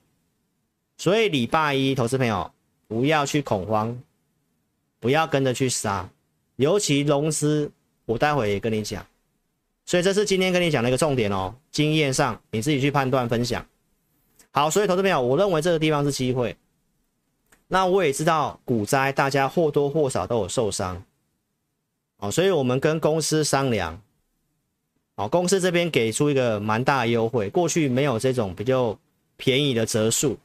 [0.98, 2.52] 所以礼拜一，投资朋友
[2.88, 3.96] 不要去恐慌，
[5.00, 6.10] 不要跟着去杀，
[6.56, 7.72] 尤其融资，
[8.06, 9.06] 我待会也跟你讲。
[9.86, 13.64] 所以这是今天跟你讲的一个重点哦，经验上你自己去判断分享。
[14.52, 16.58] 好，所以投资朋友，我认为这个地方是机会。
[17.68, 21.04] 那我也知道股灾，大家或多或少都有受伤。
[22.18, 24.02] 哦，所以我们跟公司商量，
[25.16, 28.98] 哦，公司这边给出一个蛮大的优惠，过去没有这种比较
[29.38, 30.36] 便宜的折数。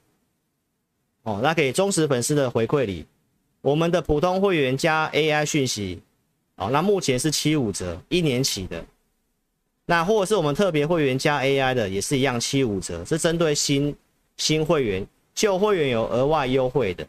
[1.23, 3.07] 哦，那给忠实粉丝的回馈里，
[3.63, 6.03] 我们的普通会员加 AI 讯息，
[6.57, 8.85] 哦，那目前是七五折，一年起的。
[9.87, 13.95] 那或者是我们特别会员加 AI 的也是一样七五折，是针对新
[14.37, 17.07] 新会员，旧会员有额外优惠的。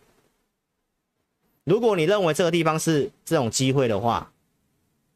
[1.64, 4.30] 如果你认为这个地方是这种机会的话，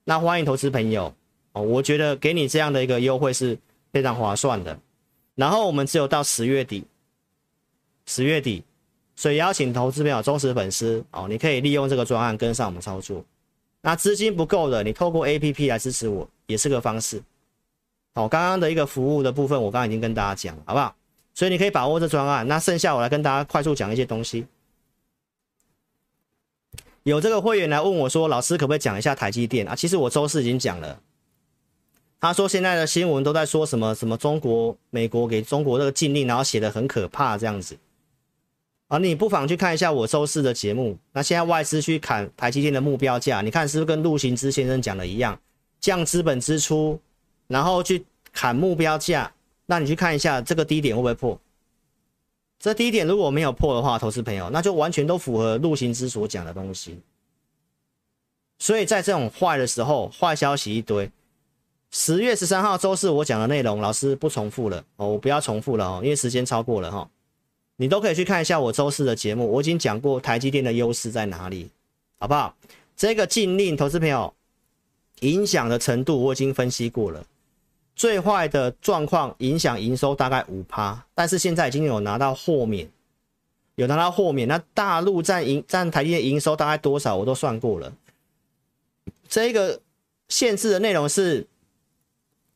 [0.05, 1.13] 那欢迎投资朋友
[1.51, 3.57] 哦，我觉得给你这样的一个优惠是
[3.91, 4.79] 非常划算的。
[5.35, 6.85] 然后我们只有到十月底，
[8.05, 8.63] 十月底，
[9.15, 13.23] 所以邀请投资朋友忠实粉丝哦，你可以利用这个专案跟上我们操作。
[13.81, 17.21] 那资金不够的，你透过 APP 来支持我也是个方式。
[18.13, 20.95] 好，刚刚的一个服务的部分，我刚刚已经跟大家讲，好不好？
[21.33, 22.45] 所以你可以把握这专案。
[22.47, 24.45] 那剩下我来跟大家快速讲一些东西。
[27.03, 30.99] 有这个会员来问我说：“老师，可不可以讲一下台积电啊？”其实我周四已经讲了。
[32.19, 37.77] 他说现在的新闻都在说什么什么中国、美国给中国这个禁令，然后写得很可怕这样子。
[38.89, 40.97] 啊，你不妨去看一下我周四的节目。
[41.13, 45.39] 那现在外资去砍台积电的目标价，你看是不是跟陆行之先生讲的一样，
[45.79, 46.99] 降资本支出？
[47.49, 49.29] 然后去砍目标价，
[49.65, 51.37] 那你去看一下这个低点会不会破？
[52.59, 56.99] 这低点如果没有破的话，投资朋友，那就完全都符合陆行之所讲的东西。
[58.59, 61.11] 所以在这种坏的时候，坏消息一堆。
[61.91, 67.09] 十月十三号周四我讲的内容，老师不重复了哦，我不要重复了哦，因为时间超过了哈。
[67.77, 71.69] 你都可以去看一下我周四的节目，我已经讲过台积电的优势在哪里，
[72.19, 72.55] 好不好？
[72.95, 74.31] 这个禁令，投资朋友。
[75.21, 77.25] 影响的程度我已经分析过了。
[77.99, 82.89] 最坏的状况影响营收大概五趴，但是现在已经有拿到豁免，
[83.75, 84.47] 有拿到豁免。
[84.47, 87.17] 那大陆占营占台积电营收大概多少？
[87.17, 87.91] 我都算过了。
[89.27, 89.81] 这个
[90.29, 91.45] 限制的内容是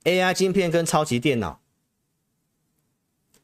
[0.05, 1.59] AI 晶片跟超级电脑。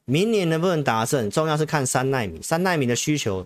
[0.06, 3.46] 明年能不能达成，重要是看三奈米，三奈米的需求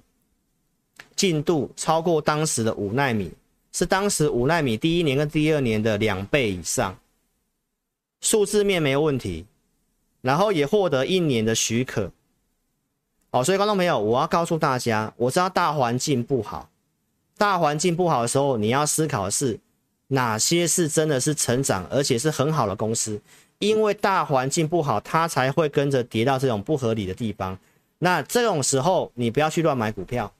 [1.15, 3.31] 进度超过当时的五奈米，
[3.71, 6.95] 是当时五奈米第一年跟第二年的两倍以上。
[8.23, 9.45] 数字面没有问题，
[10.21, 12.09] 然后也获得一年的许可。
[13.29, 16.69] 好，所以观众朋友，我要告诉大家，我知道大环境不好，
[17.37, 19.59] 大环境不好的时候，你要思考的是
[20.07, 23.21] 哪些是真的是成长，而且是很好的公司。
[23.59, 27.59] 因为大环境不好，它才会跟着跌到这种不合理的地方。
[27.99, 30.33] 那这种时候，你不要去乱买股票，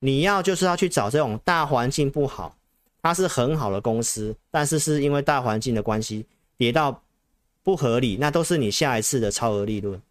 [0.00, 2.54] 你要就是要去找这种大环境不好，
[3.00, 6.26] 它是很好的公司，但是是因为大环境的关系。
[6.58, 7.02] 跌到
[7.62, 10.02] 不合理，那都是你下一次的超额利润。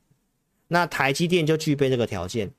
[0.69, 2.51] 那台积电就具备这个条件，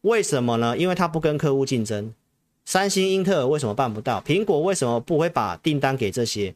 [0.00, 0.78] 为什么呢？
[0.78, 2.14] 因为它不跟客户竞争。
[2.64, 4.22] 三星、英特尔为什么办不到？
[4.22, 6.54] 苹果为什么不会把订单给这些？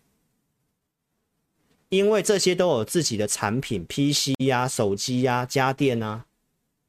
[1.90, 6.24] 因为这些都有自己的产品，PC 呀、手机呀、家电啊，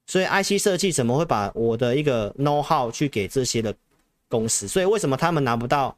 [0.07, 3.75] 所以 IC 设计怎么会把我的一个 know how 去给这些的
[4.27, 4.67] 公司？
[4.67, 5.97] 所以为什么他们拿不到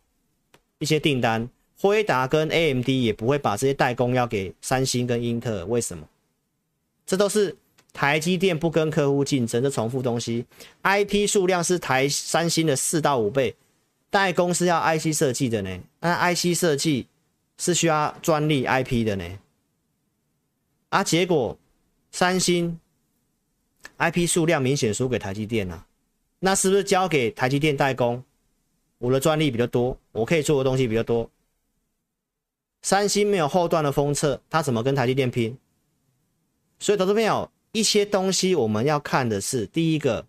[0.79, 1.49] 一些订单？
[1.81, 6.07] 辉达跟 AMD 也不会把这些代工要给三星跟英特尔，为什么？
[7.07, 7.57] 这都是
[7.91, 10.45] 台积电不跟客户竞争，这重复东西。
[10.83, 13.55] IP 数量是台三星的四到五倍，
[14.11, 17.07] 代工是要 IC 设计的呢，那 IC 设计
[17.57, 19.39] 是需要专利 IP 的呢。
[20.89, 21.57] 啊，结果
[22.11, 22.79] 三星
[23.97, 25.87] IP 数量明显输给台积电啊，
[26.41, 28.23] 那是不是交给台积电代工？
[28.99, 31.27] 我的专利比较多，我可以做的东西比较多。
[32.81, 35.57] 三星没有后段的封测，它怎么跟台积电拼？
[36.79, 40.25] 所以投资朋友，一些东西我们要看的是第一个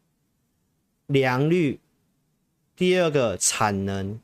[1.07, 1.81] 良率，
[2.77, 4.21] 第二个产能，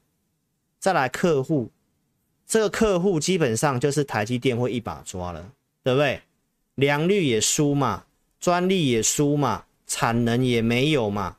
[0.79, 1.71] 再来客户。
[2.47, 5.53] 这个客户基本上就是台积电会一把抓了，
[5.83, 6.23] 对不对？
[6.77, 8.05] 良率也输嘛，
[8.41, 11.37] 专利也输嘛，产能也没有嘛，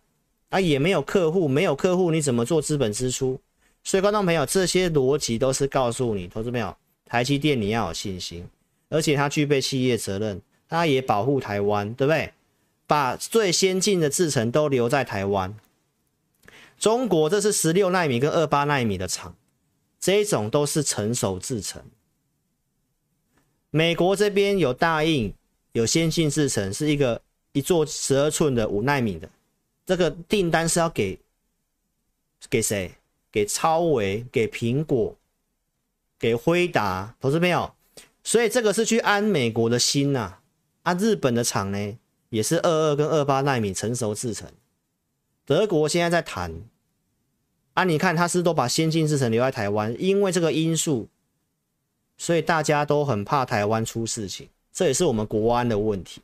[0.50, 3.40] 啊也没有客户，没有客户你怎么做资本支出？
[3.84, 6.76] 所以，观众朋友，这些逻辑都是告诉你，投资朋友，
[7.06, 8.48] 台积电你要有信心，
[8.90, 12.34] 而且它具备企业责任，它也保护台湾，对不对？
[12.86, 15.56] 把最先进的制程都留在台湾。
[16.80, 19.36] 中国这是十六纳米跟二八纳米的厂，
[20.00, 21.84] 这一种都是成熟制程。
[23.70, 25.34] 美国这边有大印，
[25.74, 27.22] 有先进制程，是一个
[27.52, 29.30] 一座十二寸的五纳米的，
[29.86, 31.20] 这个订单是要给
[32.50, 32.92] 给谁？
[33.32, 35.16] 给超微，给苹果，
[36.18, 37.74] 给辉达，投资朋友，
[38.24, 40.42] 所以这个是去安美国的心呐、啊。
[40.82, 41.98] 啊，日本的厂呢，
[42.30, 44.52] 也是二二跟二八纳米成熟制程。
[45.46, 46.64] 德国现在在谈，
[47.74, 51.08] 啊，你看他是都把先进制程留在台湾，因为这个因素，
[52.18, 56.22] 所以大家都很怕台湾出事情，这也是我们国安的问题。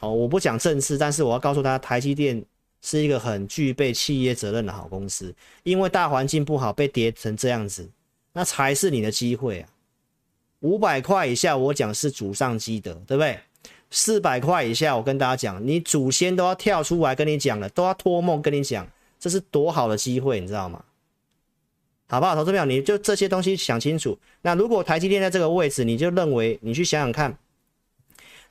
[0.00, 2.44] 哦，我不讲政治，但是我要告诉大家，台积电。
[2.90, 7.86] 是一个很具备企业责任的好公司，因为大环境不好被跌成这样子，
[8.32, 9.68] 那才是你的机会啊！
[10.60, 13.38] 五百块以下，我讲是祖上积德，对不对？
[13.90, 20.82] 四百块以下，我跟大家讲，你祖先都要跳出来跟你讲了，都要托梦跟你讲，这是多好的机会，你知道吗？
[22.08, 22.34] 好不好？
[22.34, 24.18] 投资朋友，你就这些东西想清楚。
[24.40, 27.36] 那如果台积电在这个位置，你就认为你去想想看，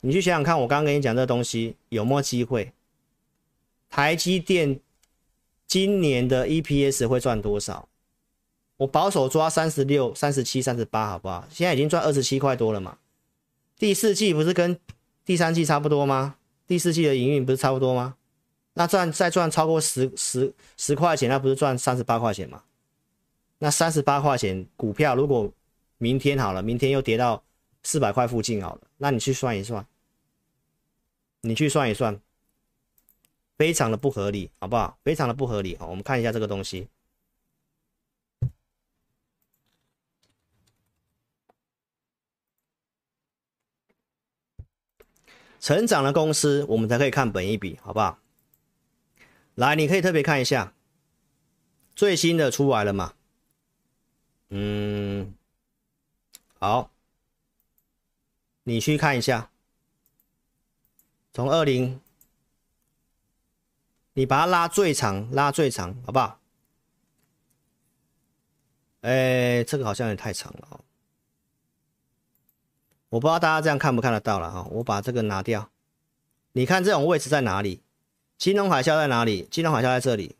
[0.00, 2.72] 你去想想看，我刚刚跟你讲这东西有没有机会？
[3.98, 4.78] 台积电
[5.66, 7.88] 今年的 EPS 会赚多少？
[8.76, 11.44] 我保守抓三十六、三十七、三十八，好不好？
[11.50, 12.98] 现在已经赚二十七块多了嘛。
[13.76, 14.78] 第四季不是跟
[15.24, 16.36] 第三季差不多吗？
[16.68, 18.14] 第四季的营运不是差不多吗？
[18.74, 22.62] 那赚再赚超过十十十块钱，那不是赚三十八块钱吗？
[23.58, 25.52] 那三十八块钱股票，如果
[25.96, 27.42] 明天好了，明天又跌到
[27.82, 29.84] 四百块附近好了，那你去算一算，
[31.40, 32.20] 你去算一算。
[33.58, 34.96] 非常的不合理，好不好？
[35.02, 35.76] 非常的不合理。
[35.76, 36.88] 好，我们看一下这个东西。
[45.58, 48.20] 成长的公司，我们才可以看本一比，好不好？
[49.56, 50.72] 来，你可以特别看一下，
[51.96, 53.14] 最新的出来了嘛？
[54.50, 55.34] 嗯，
[56.60, 56.92] 好，
[58.62, 59.50] 你去看一下，
[61.32, 62.00] 从二零。
[64.18, 66.40] 你把它拉最长，拉最长，好不好？
[69.02, 70.80] 哎，这个好像也太长了哦。
[73.10, 75.70] 我不知道大家这样看不看得到了哈，我把这个拿掉。
[76.50, 77.80] 你看这种位置在哪里？
[78.36, 79.46] 金融海啸在哪里？
[79.52, 80.34] 金融海啸在这里，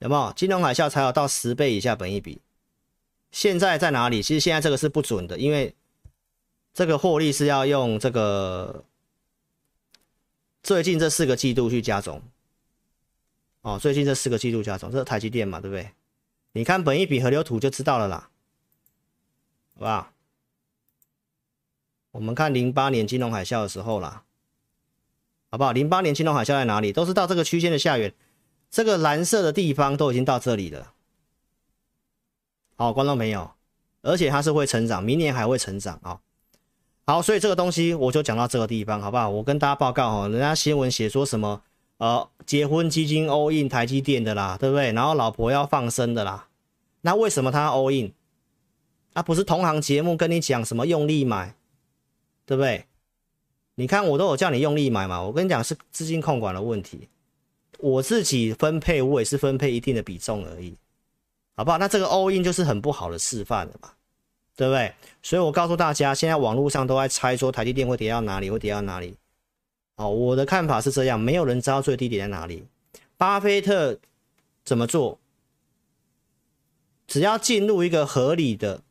[0.00, 0.30] 有没有？
[0.34, 2.42] 金融海啸才有到十倍以下本益比。
[3.30, 4.22] 现在在哪里？
[4.22, 5.74] 其实现在这个是不准的，因为
[6.74, 8.84] 这个获利是要用这个
[10.62, 12.20] 最近这四个季度去加总。
[13.64, 15.88] 哦，最近这四个季度加总，这是台积电嘛，对不对？
[16.52, 18.28] 你看本益比河流图就知道了啦，
[19.74, 20.12] 好不好？
[22.10, 24.24] 我们看零八年金融海啸的时候啦，
[25.50, 25.72] 好不好？
[25.72, 26.92] 零八年金融海啸在哪里？
[26.92, 28.12] 都是到这个区间的下缘，
[28.70, 30.92] 这个蓝色的地方都已经到这里了。
[32.76, 33.50] 好，观众朋友，
[34.02, 36.20] 而且它是会成长，明年还会成长啊。
[37.06, 39.30] 好，所以这个东西我就讲到这个地方，好不好？
[39.30, 41.62] 我跟大家报告哦，人家新闻写说什么
[42.04, 44.92] 呃，结婚基金 all in 台积电的啦，对不对？
[44.92, 46.48] 然后老婆要放生的啦，
[47.00, 48.12] 那为什么他 all in？
[49.14, 51.54] 啊，不是同行节目跟你讲什么用力买？
[52.44, 52.84] 对不对？
[53.76, 57.08] 你看我都有叫你用力买嘛，我跟你讲是资金控管的问题，
[57.78, 60.76] 我自己分配我也是分配一定的比重而已，
[61.56, 61.78] 好不好？
[61.78, 63.90] 那这个 all in 就是很不好的示范了嘛，
[64.54, 64.92] 对不对？
[65.22, 69.16] 所以我告诉大家，现在网络上都在猜说台积电会跌到哪里，会跌到哪里。
[69.96, 72.64] 哦，我的看法是这样，没有人知道最低点在哪里。
[73.16, 73.98] 巴菲特
[74.64, 75.18] 怎么做？
[77.06, 78.82] 只要进入一个合理的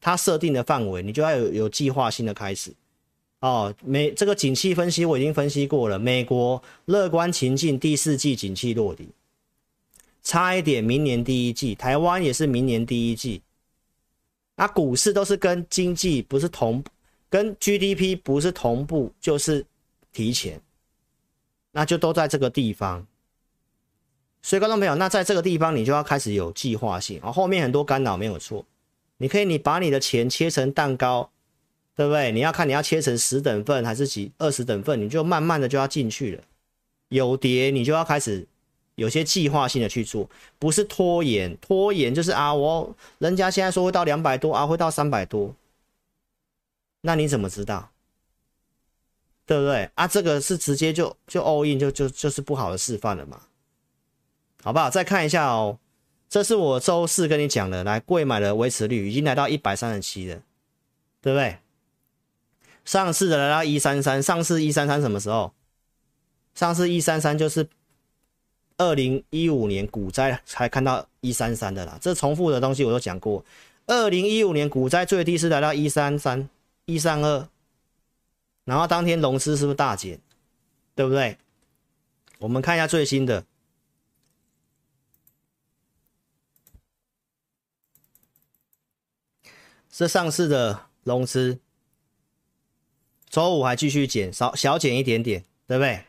[0.00, 2.72] 他设定的范围，你就要有有计划性的开始。
[3.40, 5.96] 哦，美这个景气分析我已经分析过了。
[5.96, 9.10] 美国乐观情境，第四季景气落底，
[10.24, 11.74] 差一点明年第一季。
[11.74, 13.42] 台湾也是明年第一季。
[14.56, 16.82] 那股市都是跟经济不是同，
[17.30, 19.64] 跟 GDP 不是同步，就是
[20.18, 20.60] 提前，
[21.70, 23.06] 那就都在这个地方。
[24.42, 27.30] 所以观众朋友，那在这个地方你就要开始有计划性啊。
[27.30, 28.64] 后面很多干扰没有错，
[29.18, 31.30] 你可以你把你的钱切成蛋糕。
[31.98, 32.30] 对不对？
[32.30, 36.42] 你要看你要切成十等份还是几二十等份，你就慢慢的就要进去了。
[37.08, 38.46] 有碟你就要开始
[38.94, 41.56] 有些计划性的去做，不是拖延。
[41.60, 45.52] 拖延就是啊，我人家现在说会到两百多啊，会到三百多，
[47.00, 47.90] 那你怎么知道？
[49.48, 49.90] 对不对？
[49.94, 53.40] 啊，这个是直接就就 all in 就就就是不好的示范了嘛，
[54.62, 54.90] 好不好？
[54.90, 55.78] 再看一下哦，
[56.28, 60.42] 这是我周四跟你讲的，来柜买的维持率已经来到一百三十七了，
[61.22, 61.56] 对不对？
[62.84, 65.50] 上市的来到一三三，上市一三三什么时候？
[66.54, 67.66] 上市一三三就是
[68.76, 71.96] 二零一五年股灾才看到一三三的啦。
[72.02, 73.42] 这重复的东西我都讲过。
[73.86, 76.46] 二零一五年股灾最低是来到一三三、
[76.84, 77.48] 一三二，
[78.68, 80.20] 然后当天融资是不是大减？
[80.94, 81.38] 对不对？
[82.38, 83.46] 我们看一下最新的，
[89.90, 91.58] 这上市的融资。
[93.30, 96.04] 周五还继续减，少小减一点点，对不对？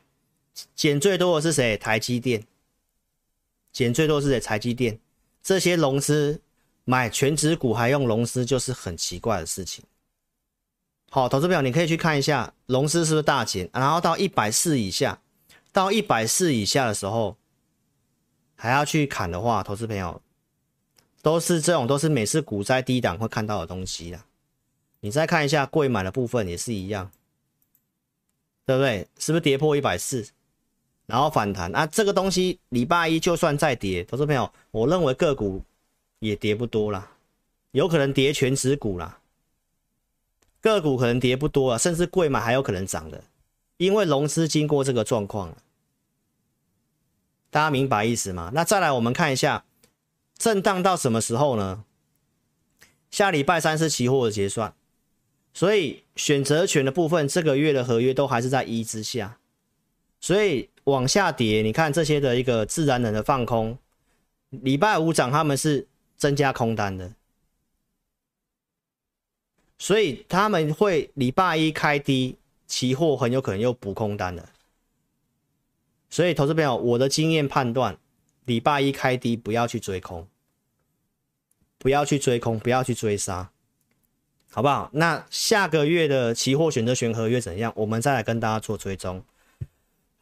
[0.76, 1.78] 减最多的是谁？
[1.78, 2.46] 台积电。
[3.72, 4.38] 减最多是谁？
[4.38, 5.00] 台积电。
[5.42, 6.42] 这些融资
[6.84, 9.82] 买全值股还用融资，就是很奇怪的事情。
[11.12, 13.68] 好，投资朋友你可以去看一下，融资是不是大减？
[13.74, 15.20] 然后到一百四以下，
[15.72, 17.36] 到一百四以下的时候，
[18.56, 20.22] 还要去砍的话，投资朋友
[21.24, 24.24] 都是这种，都是每次股灾低档会看到的东西啦。
[25.00, 27.10] 你再看一下贵买的部分也是一样，
[28.66, 29.08] 对不对？
[29.18, 30.28] 是不是跌破一百四，
[31.08, 31.74] 然后反弹？
[31.76, 35.64] 啊，这个东西礼拜一就算再跌，投资朋友，我认为个股
[36.20, 37.10] 也跌不多啦，
[37.72, 39.19] 有可能跌权值股啦，
[40.62, 43.24] 个股可能跌不多啊，甚至贵买还有可能涨的，
[43.78, 45.56] 因为融资经过这个状况，
[47.50, 48.52] 大家明白意思吗？
[48.54, 49.66] 那再来我们看一下，
[50.38, 51.84] 震荡到什么时候呢？
[53.10, 54.74] 下礼拜三是期货的结算。
[55.52, 59.40] 所以选择权的部分，这个月的合约都还是在一之下，
[60.22, 63.78] 所以往下跌，你看这些的一个自然人的放空，
[64.52, 67.12] 礼拜五涨他们是增加空单的，
[69.80, 72.36] 所以他们会礼拜一开低，
[72.68, 74.48] 期货很有可能又补空单的，
[76.12, 77.98] 所以投资朋友，我的经验判断，
[78.46, 80.28] 礼拜一开低不要去追空，
[81.80, 83.50] 不要去追空，不要去追杀。
[84.52, 84.90] 好不好？
[84.94, 87.72] 那下个月的期货选择权合约怎样？
[87.76, 89.24] 我们再来跟大家做追踪。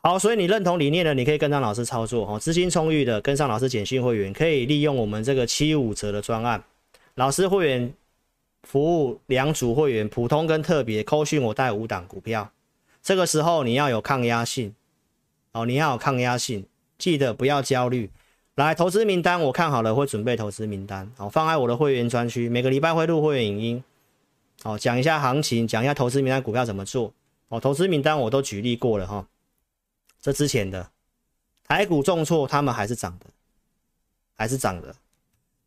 [0.04, 2.38] 好，所以你认同理念的，你可以跟上老师操作哦。
[2.38, 6.62] 资金充裕的，跟上老师简讯会员，可以利用我们这个七五折的专案。
[7.16, 7.94] 老师会员
[8.64, 12.52] 服务两组会员，普通跟特别，扣讯我带五档股票。
[13.02, 14.74] 这个时候你要有抗压性。
[15.54, 16.68] 哦，你要有抗压性，
[17.00, 18.12] 记得不要焦虑。
[18.54, 23.84] 来，投资名单我看好了，会准备投资名单，好，放在我的会员专区，每个礼拜会录会员影音，
[24.62, 27.12] 好，讲一下行情，讲一下投资名单股票怎么做，
[27.48, 29.28] 哦，投资名单我都举例过了哈，
[30.22, 30.92] 这之前的。
[31.68, 33.26] 台股重挫，他们还是涨的，
[34.36, 34.96] 还是涨的，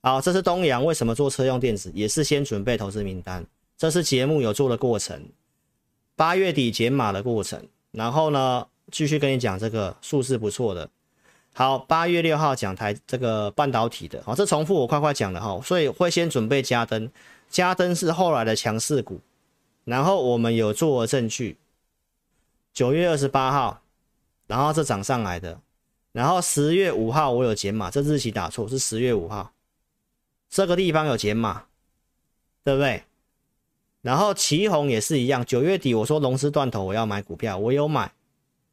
[0.03, 3.45] 好，这是东阳为什么做车用电子，也是先准备投资名单，
[3.77, 5.29] 这是节目有做的过程，
[6.17, 10.89] 八月底减码的过程，然后呢，继续跟你讲这个数字不错的。
[11.53, 17.11] 好，八月六号讲台这个半导体的，好，这重复我快快讲了哈，所以会先准备嘉登，
[17.51, 19.21] 嘉登是后来的强势股，
[19.85, 21.59] 然后我们有做证据，
[22.73, 23.83] 九月二十八号，
[24.47, 25.61] 然后这涨上来的，
[26.13, 29.53] 然后十月五号我有减码，这日期打错是十月五号，
[30.51, 31.65] 这个地方有减码，
[32.65, 33.05] 对不对？
[34.03, 38.13] 然后奇鋐也是一样，九月底我说龙狮断头我要买股票，我有买，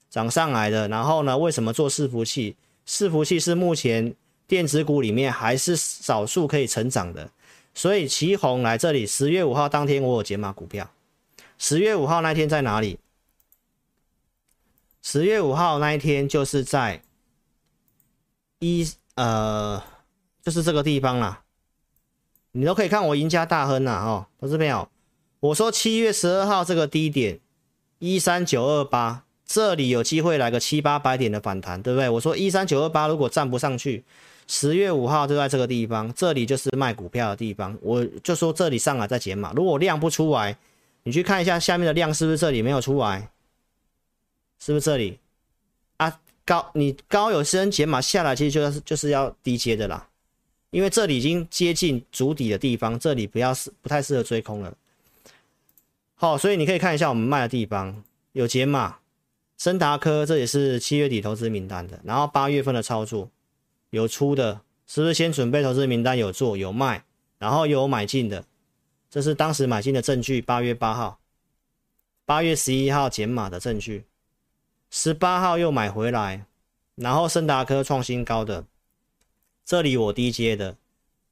[0.09, 2.55] 涨上来的，然后呢，为什么做伺服器？
[2.87, 4.15] 伺服器是目前
[4.47, 7.29] 电子股里面还是少数可以成长的，
[7.73, 10.89] 所以奇鋐来这里，十月五号当天我有解码股票。
[11.57, 12.97] 十月五号那天在哪里？
[15.01, 17.01] 十月五号那一天就是在
[18.59, 19.83] 一呃，
[20.41, 21.43] 就是这个地方啦。
[22.57, 24.89] 你都可以看我赢家大亨呐，哦，投资朋友，
[25.39, 27.39] 我说七月十二号这个低点
[27.99, 29.23] 一三九二八。
[29.45, 32.09] 这里有机会来个七八百点的反弹，对不对？
[32.09, 34.03] 我说一三九二八如果站不上去，
[34.45, 37.77] 十月五号就在这个地方，这里就是卖股票的地方。
[37.81, 40.57] 我就说这里上来再减码，如果量不出来，
[41.03, 43.29] 你去看一下下面的量是不是这里没有出来，
[44.59, 45.19] 是不是这里
[45.97, 46.19] 啊？
[46.43, 50.06] 高你高有升减码下来，其实就是就是要低接的啦，
[50.77, 54.77] 因为这里已经接近足底的地方，这里不要是不太适合追空了。
[56.13, 58.99] 好，所以你可以看一下我们卖的地方有减码。
[59.57, 63.27] 升达科这也是七月底投资名单的，然后八月份的操作
[63.89, 67.03] 有出的，是不是先准备投资名单有做有卖，
[67.39, 68.45] 然后有买进的，
[69.09, 70.39] 这是当时买进的证据。
[70.39, 71.17] 八月八号、
[72.23, 74.03] 八月十一号减码的证据，
[74.91, 76.45] 十八号又买回来，
[76.93, 78.63] 然后升达科创新高的，
[79.67, 80.77] 这里我低接的，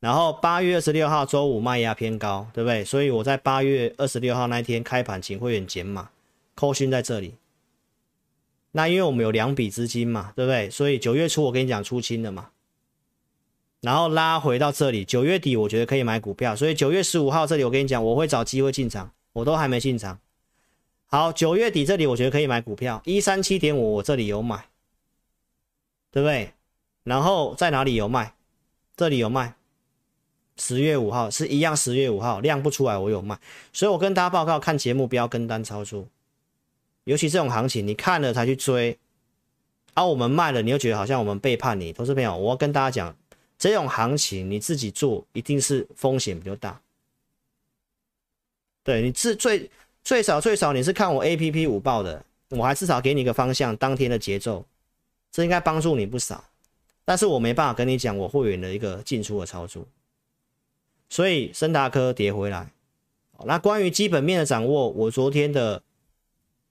[0.01, 2.83] 然后八月二十六号周五卖压偏高，对不对？
[2.83, 6.09] 所以我在八月二十六号那天开盘请会员减码，
[6.53, 7.35] 扣讯在这里。
[8.73, 10.69] 那因为我们有两笔资金嘛，对不对？
[10.69, 12.49] 所以九月初我跟你讲出清了嘛，
[13.79, 20.19] 然后拉回到这里，九月底我觉得可以买股票，所以九月十五号这里我跟你讲我会找机会进场，我都还没进场。
[21.05, 24.67] 好，九月底这里我觉得可以买股票，一三七点五我这里有买，
[26.11, 26.51] 对不对？
[27.05, 28.33] 然后在哪里有卖？
[28.97, 29.55] 这里有卖，
[30.57, 33.39] 十月五号是一样，十月五号量不出来我有卖，
[33.71, 36.07] 所以我跟大家报告看节目不要跟单操作。
[37.03, 38.97] 尤其这种行情，你看了才去追，
[39.93, 41.93] 而、啊、我们卖了，你又觉得好像我们背叛你。
[41.93, 43.15] 投资朋友，我要跟大家讲，
[43.59, 46.81] 这种行情你自己做一定是风险比较大。
[48.83, 49.69] 对，你是最
[50.03, 54.65] 最少最少你是看我 APP 五报的，我还至少给你一个方向，当天的节奏，
[55.31, 56.43] 这应该帮助你不少。
[57.05, 59.85] 但是我没办法跟你讲我会员的一个进出的操作，
[61.07, 62.71] 所以升达科跌回来。
[63.45, 65.81] 那关于基本面的掌握，我昨天的。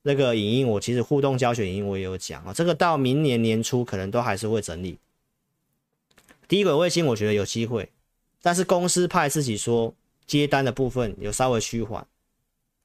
[0.06, 4.98] 那个影音，我其实互动教学影音我也有讲啊，这个到明年年初可能都还是会整理。
[6.46, 7.88] 低轨卫星我觉得有机会，
[8.42, 9.94] 但是公司派自己说
[10.26, 12.06] 接单的部分有稍微趋缓，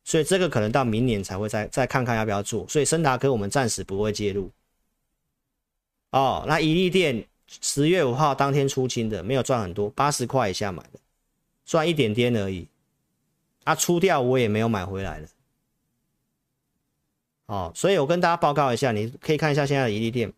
[0.05, 2.65] 所以这个可能到明年才会再再看看要不要做。
[2.69, 4.49] 所以升达科我们暂时不会介入。
[6.11, 7.27] 哦，那怡利电
[7.61, 10.99] 十月五号当天出清的，没有赚很多，八十块以下买的，
[11.65, 12.67] 赚一点点而已。
[13.63, 15.27] 啊，出掉我也没有买回来的。
[17.47, 20.31] 哦，所以我跟大家报告一下，你可以看一下现在的怡利电。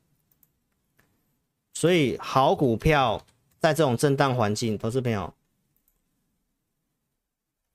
[1.73, 3.25] 所以好股票
[3.59, 5.33] 在这种震荡环境，投资朋友，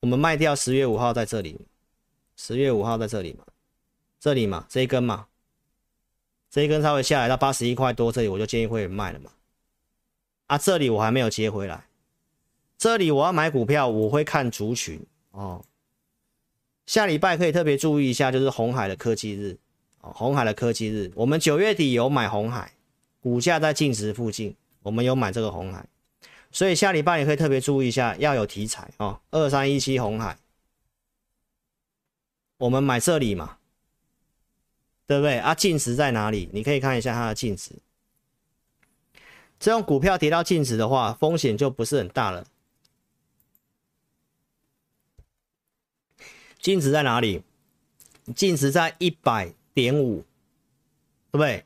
[0.00, 1.60] 我们卖掉十月五号在这里，
[2.36, 3.44] 十月五号在这里嘛，
[4.18, 5.26] 这里嘛，这一根嘛，
[6.56, 9.30] 这一根稍微下来到八十一块多，这里我就建议会员卖了嘛。
[10.46, 11.84] 啊，这里我还没有接回来，
[12.78, 15.62] 这里我要买股票，我会看族群哦。
[16.86, 19.58] 下礼拜可以特别注意一下，就是红海的科技日，
[20.00, 22.72] 哦，红海的科技日，我们九月底有买红海，
[23.20, 25.84] 股价在净值附近，我们有买这个红海，
[26.50, 30.38] 所以下礼拜也可以特别注意一下，要有题材哦，二三一七红海，
[32.56, 33.58] 我们买这里嘛，
[35.06, 35.54] 对不对啊？
[35.54, 36.50] 净值在哪里？
[36.52, 37.72] 你可以看一下它的净值，
[39.58, 42.46] 这种股票跌到净值的话，风险就不是很大了。
[46.58, 47.42] 净值在哪里？
[48.34, 50.24] 净值在一百点五，
[51.30, 51.64] 对不对？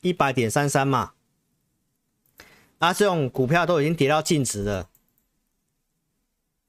[0.00, 1.12] 一百点三三嘛。
[2.80, 4.88] 啊，这种股票都已经跌到净值了。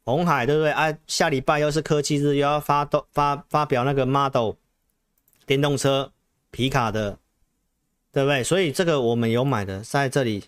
[0.04, 0.70] 红海对不对？
[0.70, 4.54] 啊，下礼拜又是科技日，又要发发发表那个 Model
[5.46, 6.12] 电动车
[6.52, 7.18] 皮卡的，
[8.12, 8.44] 对不对？
[8.44, 10.44] 所以这个我们有买的，在这里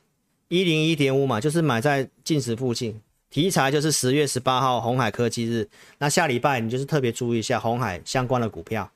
[0.47, 3.01] 一零一点五嘛，就是买在净值附近。
[3.30, 5.67] 题材就是十月十八号红海科技日，
[5.97, 8.89] 那下礼拜你就是特别注意一下红海相关的股票。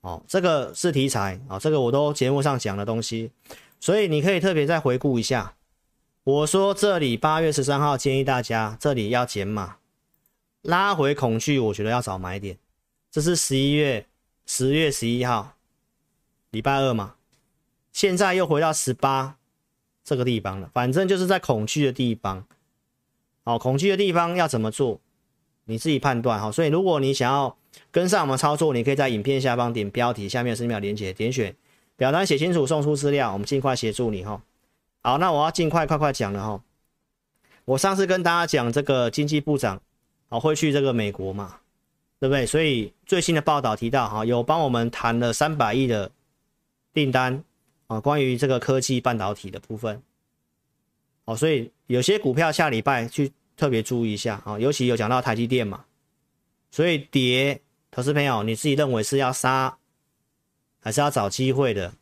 [0.00, 3.30] 哦，这个是题材啊，哦，这个我都节目上讲的东西，
[3.78, 5.54] 所以你可以特别再回顾一下。
[6.24, 9.76] 我说这里八月十三号建议大家这里要减码，
[10.62, 12.56] 拉回恐惧，我觉得要找买点。
[13.10, 14.04] 这是十一月
[14.50, 15.52] 十月十一号，
[16.50, 17.16] 礼拜二嘛，
[17.92, 19.36] 现在又回到十八
[20.02, 22.46] 这个地方了，反正就是在恐惧的地方。
[23.44, 25.00] 好，恐惧的地方要怎么做？
[25.66, 26.40] 你自己判断。
[26.40, 27.56] 哈，所以如果你想要。
[27.92, 31.54] 跟上我们操作，你可以在影片下方点标题，下面十秒连结，点选
[31.96, 34.42] 表单写清楚，送出资料，我们尽快协助你哈。
[35.02, 36.64] 好，那我要尽快快快讲了哈。
[37.66, 39.80] 我上次跟大家讲这个经济部长
[40.28, 41.60] 啊会去这个美国嘛，
[42.20, 42.44] 对不对？
[42.44, 46.10] 所以最新的报道提到哈，有帮我们谈了三百亿的
[46.92, 47.42] 订单
[47.86, 50.02] 啊，关于这个科技半导体的部分。
[51.24, 55.84] 哦，所以有些股票下礼拜去特别注意一下啊，尤其有讲到台积电嘛。
[56.70, 59.78] 所以跌，投资朋友，你自己认为是要杀，
[60.80, 61.92] 还是要找机会的？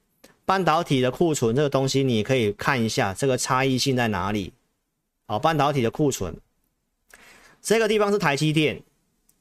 [0.44, 4.52] 半导体的库存这个东西，你可以看一下这个差异性在哪里。
[5.26, 6.36] 好，半导体的库存，
[7.60, 8.80] 这个地方是台积电，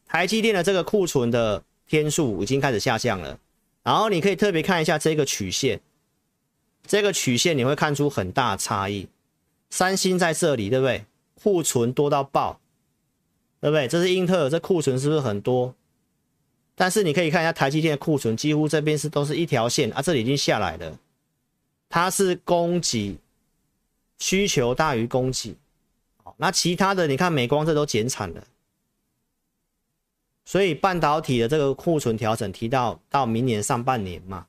[0.07, 3.39] 台积电的这个库存的天数已经开始下降了。
[3.83, 5.79] 然后你可以特别看一下这个曲线，
[6.85, 9.07] 这个曲线你会看出很大差异。
[9.69, 11.05] 三星在这里，对不对？
[11.35, 12.59] 库存多到爆。
[13.61, 13.87] 对不对？
[13.87, 15.73] 这是英特尔，这库存是不是很多？
[16.75, 20.99] 但是你可以看一下台积电的库存，几乎这边是都是一条线啊，这里已经下来了。
[21.89, 23.17] 它是供给
[24.19, 25.55] 需求大于供给，
[26.37, 28.43] 那其他的你看美光这都减产了，
[30.45, 34.45] 所以半导体的这个库存调整提到到明年上半年嘛。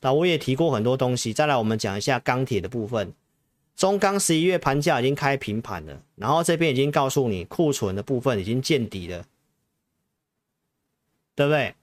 [0.00, 3.12] 那我也提过很多东西，再来我们讲一下钢铁的部分。
[3.76, 9.24] 中钢十一月盘价已经开平盘了，然后这边已经告诉你库存的部分已经见底了，
[11.34, 11.74] 对不对？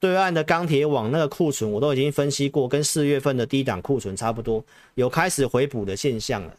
[0.00, 4.64] 对岸的钢铁网那个库存我都已经分析过，跟四月份的低档库存差不多，
[4.94, 6.56] 有开始回补的现象了。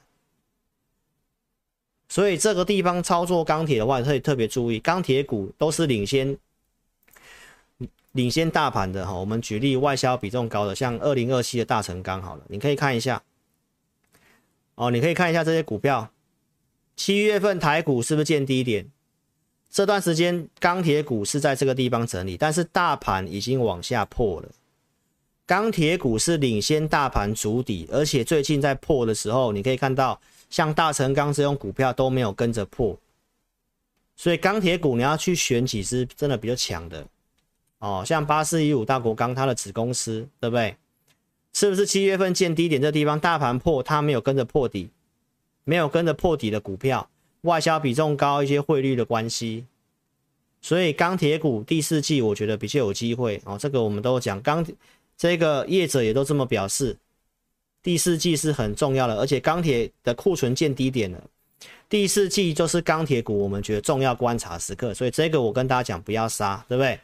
[2.09, 6.35] 所以这个地方操作钢铁的话，可以特别注意，钢铁股都是领先
[8.13, 9.13] 领先大盘的哈。
[9.13, 13.21] 我们举例外销比重高的，像二零二七的大成钢好了，你可以看一下。
[14.73, 16.09] 哦，你可以看一下这些股票，
[16.95, 18.89] 七月份台股是不是见低点？
[19.69, 24.49] 这段时间钢铁股是在这个地方整理，但是大盘已经往下破了。
[25.45, 30.19] 钢铁股是领先大盘主底，而且最近在破的时候，你可以看到
[30.49, 32.97] 像大成钢这种股票都没有跟着破，
[34.15, 37.05] 所以钢铁股你要去选几只真的比较强的
[37.79, 40.75] 哦，像八四一五大国钢它的子公司，对不对？
[41.53, 44.89] 是不是七月份见低点这地方大盘破，它没有跟着破底，
[45.63, 47.09] 没有跟着破底的股票，
[47.41, 49.65] 外销比重高，一些汇率的关系，
[50.61, 53.57] 所以钢铁股第四季我觉得比较有机会哦。
[53.57, 54.65] 这个我们都讲钢，
[55.17, 56.95] 这个业者也都这么表示，
[57.81, 61.23] 第四季是很重要的，而且钢铁的库存见低点了，
[61.87, 66.99] 第四季就是钢铁股我们觉得重要观察时刻，所以这个我跟大家讲不要杀，对不对？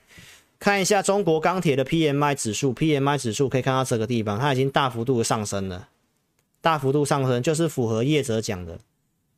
[0.57, 5.89] 看一下中国钢铁的 PMI 指数，PMI 指数可以看到这个地方，它已经大幅度的上升了，
[6.61, 8.79] 大幅度上升就是符合业者讲的，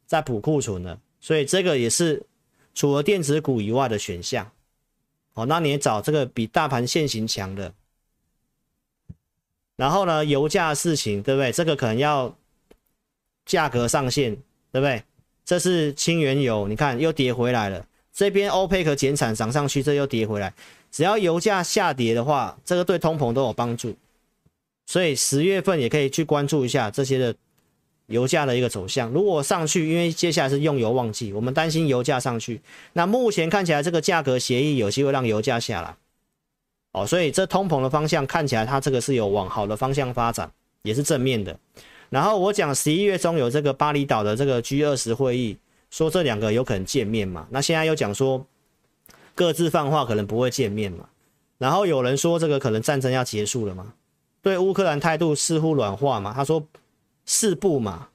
[0.06, 2.24] 在补库存的，所以这个也是
[2.76, 4.50] 除了电子股以外的选项。
[5.34, 7.74] 哦，那你也找这个比大盘现行强的，
[9.78, 11.52] 然后呢，油价的事情，对不对？
[11.54, 12.36] 这个可能要
[13.46, 14.36] 价格上限，
[14.72, 15.02] 对不对？
[15.46, 20.54] 这是轻原油，你看又跌回来了，这边欧佩克减产涨上去，这又跌回来。
[20.92, 23.96] 只要油价下跌的话，这个对通膨都有帮助，
[24.88, 27.36] 所以十月份也可以去关注一下这些的
[28.08, 29.10] 油价的一个走向。
[29.12, 32.60] 如果上去，因为接下来是用油旺季，我们担心油价上去。
[32.94, 35.96] 那目前看起来这个价格协议有机会让油价下来，
[37.02, 40.52] 哦，所以这通膨的方向看起来它这个是有往好的方向发展，
[40.84, 41.58] 也是正面的。
[42.10, 45.58] 然后我讲十一月中有这个巴厘岛的这个 G 二十会议，
[45.90, 47.48] 说这两个有可能见面嘛？
[47.50, 48.46] 那现在又讲说。
[49.36, 51.10] 各自放话，可能不会见面嘛。
[51.60, 53.94] 然后有人说这个可能战争要结束了嘛？
[54.42, 56.34] 对乌克兰态度似乎软化嘛？
[56.36, 56.64] 他说
[57.24, 58.08] 四不嘛，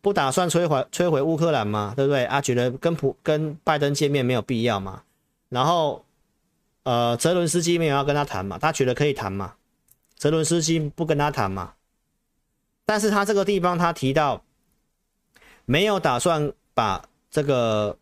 [0.00, 1.92] 不打算摧毁摧毁乌克兰嘛？
[1.96, 2.40] 对不对啊？
[2.40, 5.02] 觉得跟普跟拜登见面没有必要嘛？
[5.48, 6.04] 然后
[6.88, 8.56] 呃，泽伦斯基没有要跟他谈嘛？
[8.56, 9.56] 他觉得可以谈嘛？
[10.16, 11.74] 泽伦斯基不跟他谈嘛？
[12.86, 14.42] 但是他这个地方他提到
[15.66, 17.98] 没有打算把这个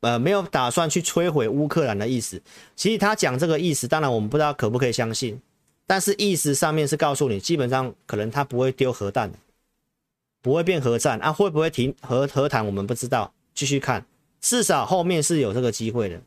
[0.00, 2.42] 呃没有打算去摧毁乌克兰的意思。
[2.74, 5.40] 其实他讲这个意思，当然我们不知道可不可以相信，
[5.86, 9.30] 但是意思上面是告诉你，基本上可能他不会丢核弹，
[10.42, 14.04] 不会变核战啊，会不会停核和谈我们不知道，继续看，
[14.40, 16.20] 至少后面是有这个机会的。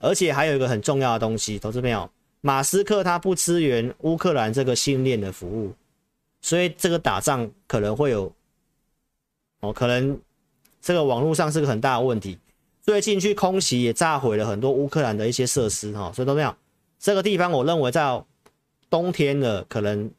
[0.00, 2.10] 而且还有一个很重要的东西，投资朋友，
[2.40, 5.74] 马斯克他不支援乌克兰这个训练的服务，
[6.40, 8.32] 所以这个打仗可能会有，
[9.60, 10.18] 哦，可能
[10.80, 12.38] 这个网络上是个很大的问题。
[12.82, 16.56] 最近去空袭也炸毁了很多乌克兰的一些设施，哈，所以投资朋友，
[16.98, 18.24] 这个地方我认为在
[18.88, 20.10] 冬天的可能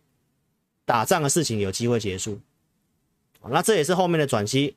[0.85, 2.39] 打仗的事情有机会结束，
[3.49, 4.75] 那这也是后面的转机。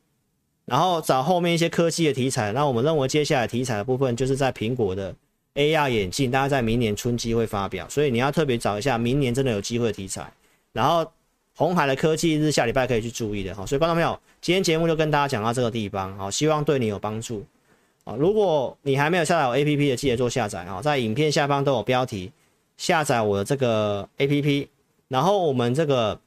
[0.67, 5.15] 然后找后面一些科技的题材，那我们认为接下来题材的部分就是在苹果的
[5.55, 10.33] AR 眼镜，大概在明年春季会发表，所以你要特别找一下明年真的有机会的题材。
[10.73, 11.07] 然后
[11.55, 17.45] 红海的科技日下礼拜可以去注意的哈，所以观众朋友，今天节目就跟大家讲到这个地方，好，希望对你有帮助
[18.05, 18.15] 啊。
[18.19, 22.33] 如果你还没有下载我 APP 的，记得做下载啊，在影片下方都有标题，
[22.79, 24.69] 下载我的这个 APP，
[25.09, 26.19] 然后我们这个。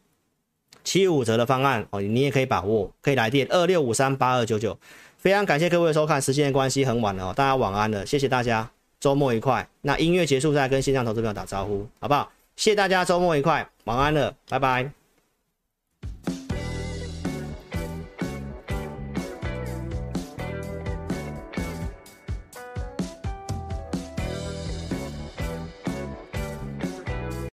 [0.88, 4.80] 七五折的方案哦，你也可以把握，可以来电二六五三八二九九。
[5.18, 9.68] 非常感谢各位的收看，时间的关系很晚了哦，大家晚安了，谢谢大家，周末愉快。
[9.82, 12.32] 那音乐结束再跟线上投资朋友打招呼，好不好？
[12.56, 14.90] 谢谢大家，周末愉快，晚安了，拜拜。